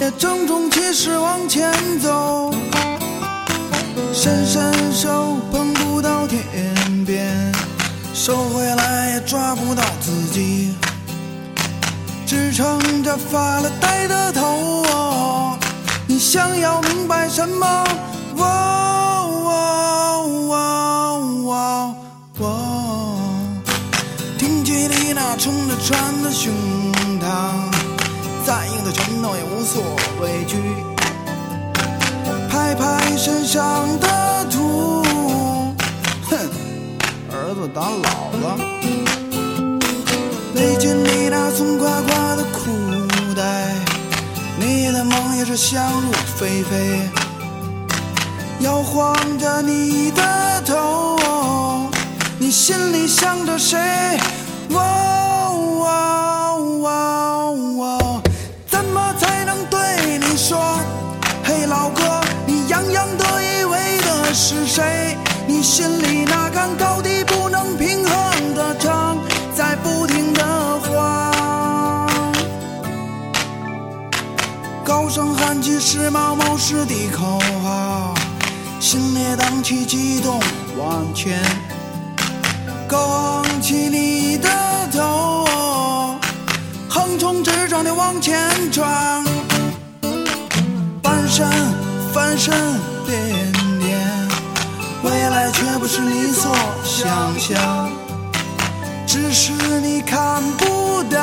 [0.00, 2.52] 也郑重其事往前走。
[4.12, 6.42] 伸伸手碰不到天
[7.06, 7.30] 边，
[8.12, 10.74] 收回来也抓不到自己，
[12.26, 14.74] 支撑着发了呆的头。
[16.08, 17.84] 你想要明白什么？
[25.84, 26.52] 穿的胸
[27.20, 27.24] 膛，
[28.46, 29.82] 再硬的拳头也无所
[30.20, 30.56] 畏惧。
[32.48, 35.02] 拍拍身上的土，
[36.30, 36.38] 哼，
[37.32, 38.38] 儿子打老子。
[40.54, 42.60] 勒紧你那松垮垮的裤
[43.34, 43.74] 带，
[44.60, 47.10] 你的梦也是想入非非。
[48.60, 51.90] 摇晃着你的头，
[52.38, 53.80] 你心里想着谁？
[64.34, 65.16] 是谁？
[65.46, 69.18] 你心里那杆高低不能平衡的秤，
[69.54, 72.10] 在不停的晃。
[74.84, 78.14] 高声喊起时髦谋士的口号，
[78.80, 80.40] 心里荡起激动
[80.78, 81.38] 往前，
[82.88, 84.48] 高昂起你的
[84.92, 85.44] 头，
[86.88, 89.24] 横冲直撞的往前闯。
[91.02, 91.46] 翻身，
[92.12, 92.54] 翻身，
[93.06, 93.61] 点点，
[95.02, 97.90] 未来却不是你所想象，
[99.06, 101.18] 只是你看不到，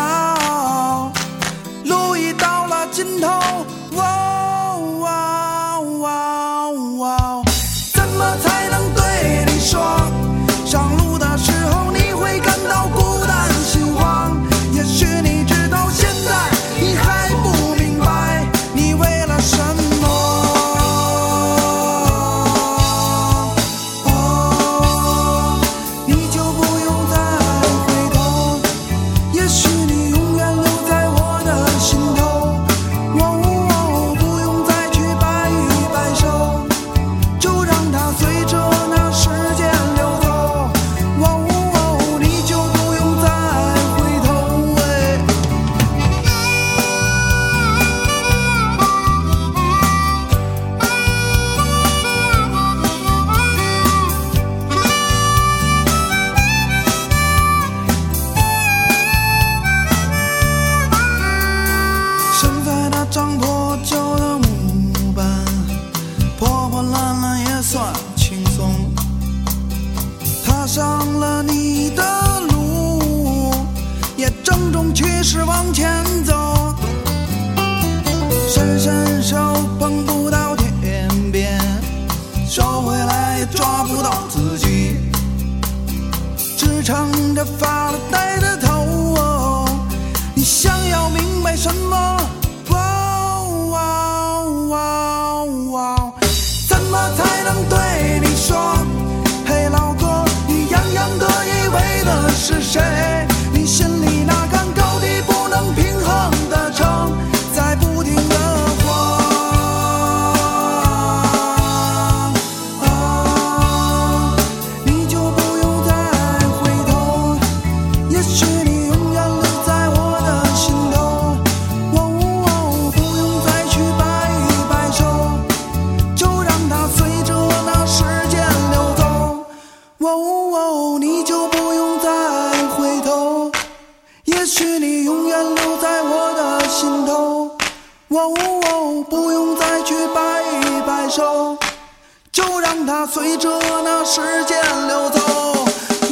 [142.32, 143.50] 就让它随着
[143.84, 145.20] 那时间流走。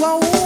[0.01, 0.36] 哦，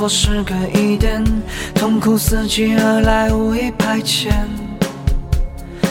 [0.00, 1.22] 活是个疑点，
[1.74, 4.30] 痛苦伺机而来，无意排遣。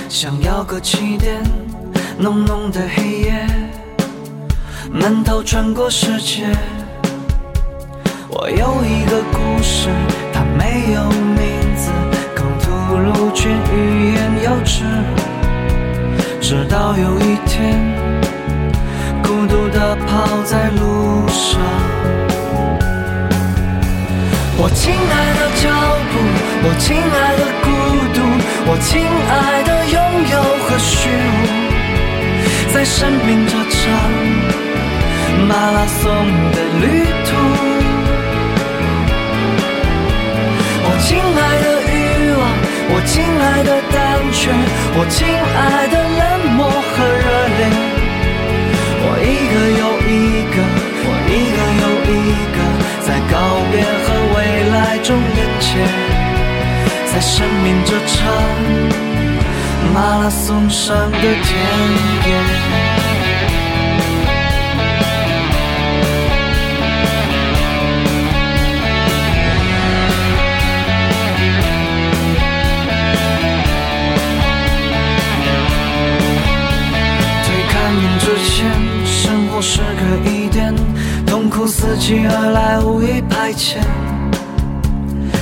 [0.10, 1.44] 想要个起点，
[2.18, 3.48] 浓浓的黑夜，
[4.92, 6.48] 闷头穿过世界。
[8.30, 9.90] 我有一个故事，
[10.34, 11.04] 它没有
[11.38, 11.92] 名字，
[12.34, 14.86] 更吐露却欲言又止。
[16.42, 17.78] 直到有一天，
[19.22, 21.62] 孤独地跑在路上。
[24.62, 25.72] 我亲爱的脚
[26.12, 26.14] 步，
[26.68, 27.68] 我亲爱的孤
[28.14, 28.20] 独，
[28.68, 29.98] 我亲爱的拥
[30.28, 30.36] 有
[30.66, 31.48] 和虚无，
[32.74, 33.80] 在生命这场
[35.48, 36.04] 马拉松
[36.52, 37.30] 的旅途。
[40.84, 41.96] 我亲爱的欲
[42.36, 42.44] 望，
[42.92, 43.98] 我亲爱的胆
[44.34, 44.52] 怯，
[44.94, 46.22] 我亲爱的冷
[46.58, 47.62] 漠和热烈。
[49.02, 50.58] 我一个又一个，
[51.06, 52.58] 我一个又一个，
[53.06, 53.34] 在告
[53.72, 54.38] 别和未
[54.72, 55.68] 来中连接，
[57.06, 58.18] 在生命这场
[59.94, 61.48] 马拉松上的田
[62.26, 63.09] 野。
[82.10, 83.78] 苦伺机而来，无意排遣。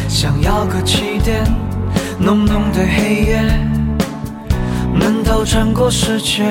[0.09, 1.45] 想要个起点，
[2.19, 3.41] 浓浓的黑夜，
[4.93, 6.43] 闷头穿过世界。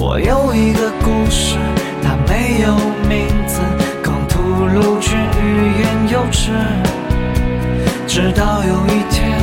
[0.00, 1.56] 我有一个故事，
[2.02, 2.74] 它没有
[3.08, 3.60] 名字，
[4.02, 6.50] 更吐露却欲言又止。
[8.08, 9.38] 直到有一天，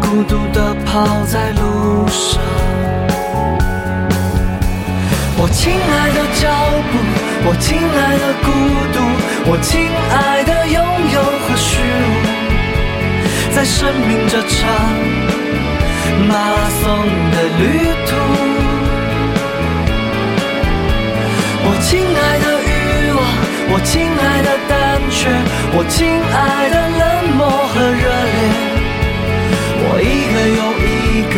[0.00, 2.40] 孤独的跑在路上。
[5.38, 6.48] 我亲爱的脚
[6.90, 6.98] 步，
[7.44, 8.48] 我亲爱的孤
[8.92, 8.98] 独，
[9.50, 10.80] 我亲爱的拥
[11.12, 12.14] 有和虚无，
[13.54, 14.56] 在生命这场
[16.26, 16.84] 马拉松
[17.32, 17.62] 的旅
[18.06, 18.10] 途。
[21.68, 23.20] 我亲爱的欲望，
[23.72, 24.72] 我亲爱的胆
[25.10, 25.28] 怯，
[25.76, 25.96] 我亲
[26.32, 27.02] 爱的冷
[27.36, 28.36] 漠和热烈。
[29.88, 31.36] 我一个又一个，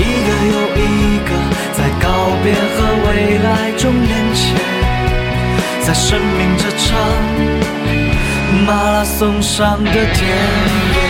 [0.00, 1.30] 一个又一个，
[1.78, 2.08] 在告
[2.42, 2.58] 别和
[3.06, 4.42] 未来中连接，
[5.86, 6.98] 在生命这场
[8.66, 11.07] 马拉松上的田野。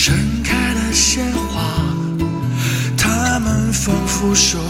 [0.00, 1.60] 盛开的鲜花
[2.96, 4.60] 他们仿佛说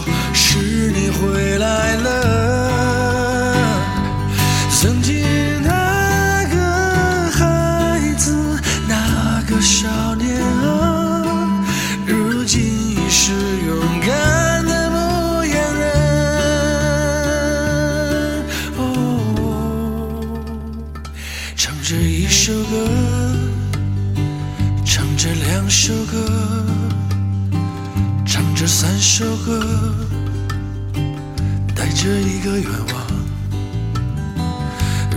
[32.49, 32.79] 的愿望。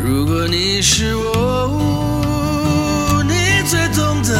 [0.04, 3.32] 如果你是我你
[3.66, 4.38] 最懂得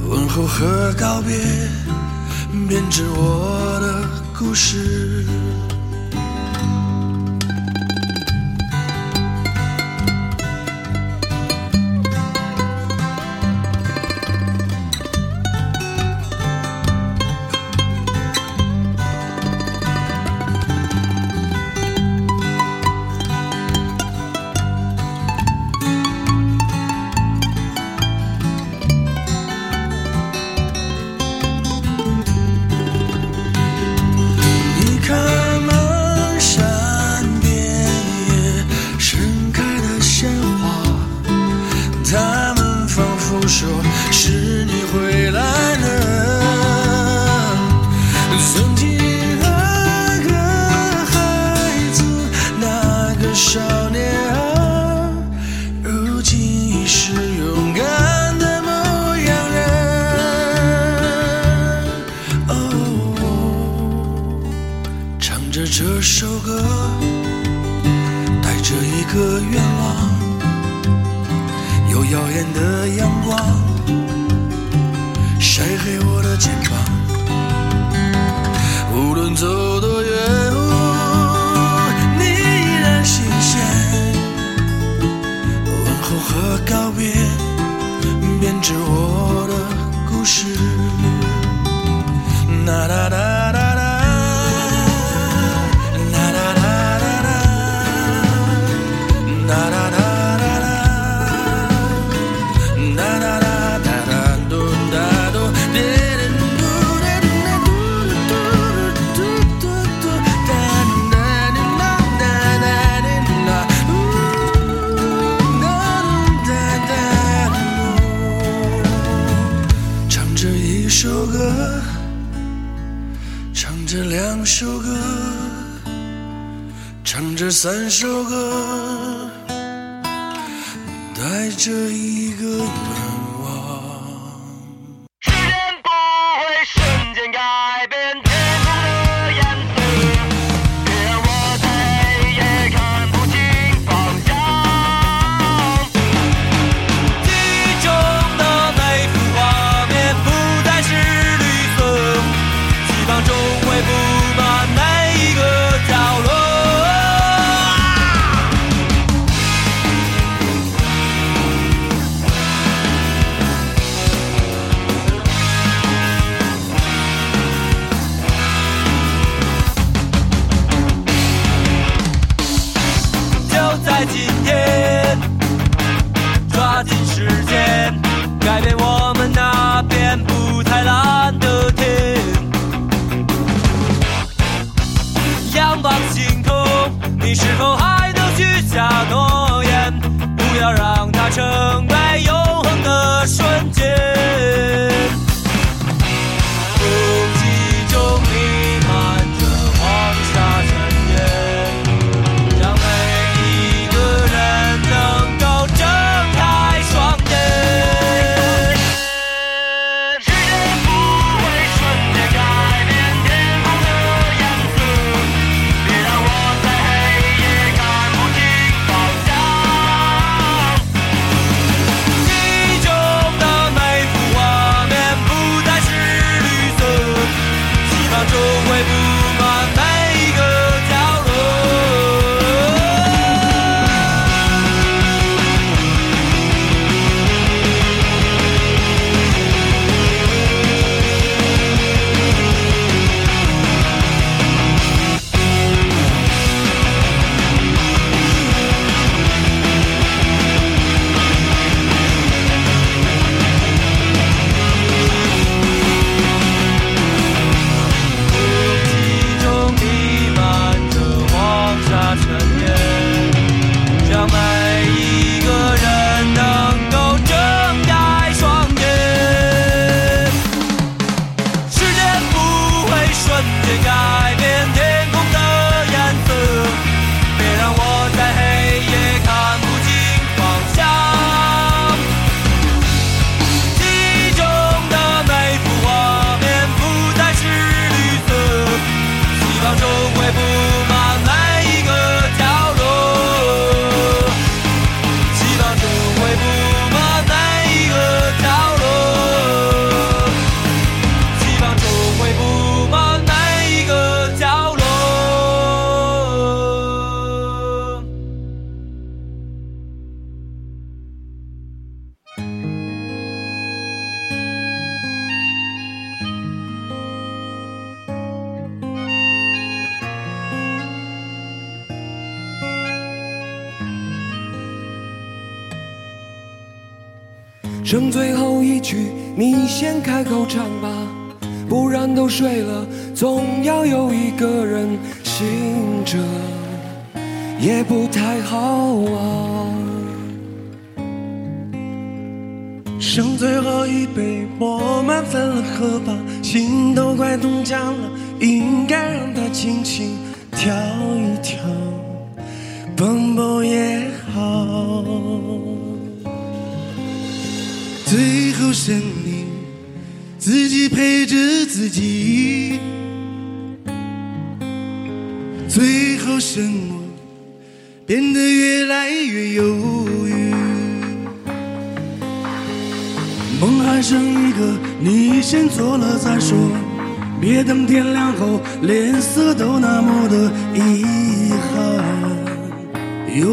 [0.00, 1.36] 我问候和告别
[2.68, 5.26] 编织我的故事。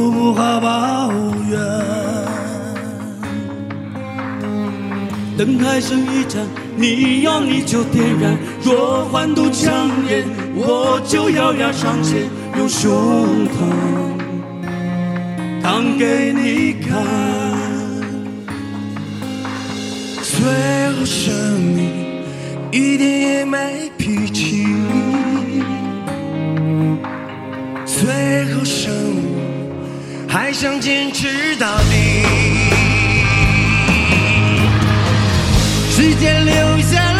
[0.10, 1.11] 不好抱
[1.49, 1.60] 怨。
[5.38, 8.38] 灯开剩一盏，你要你就点燃。
[8.64, 10.26] 若欢度枪眼，
[10.56, 13.57] 我就咬牙上前，用胸膛
[15.61, 17.06] 挡给你看。
[20.22, 20.48] 最
[20.94, 21.32] 后剩
[21.76, 22.23] 你
[22.72, 24.68] 一点也没脾气，
[27.86, 29.10] 最后剩。
[30.31, 32.23] 还想坚持到底。
[35.89, 37.10] 时间留下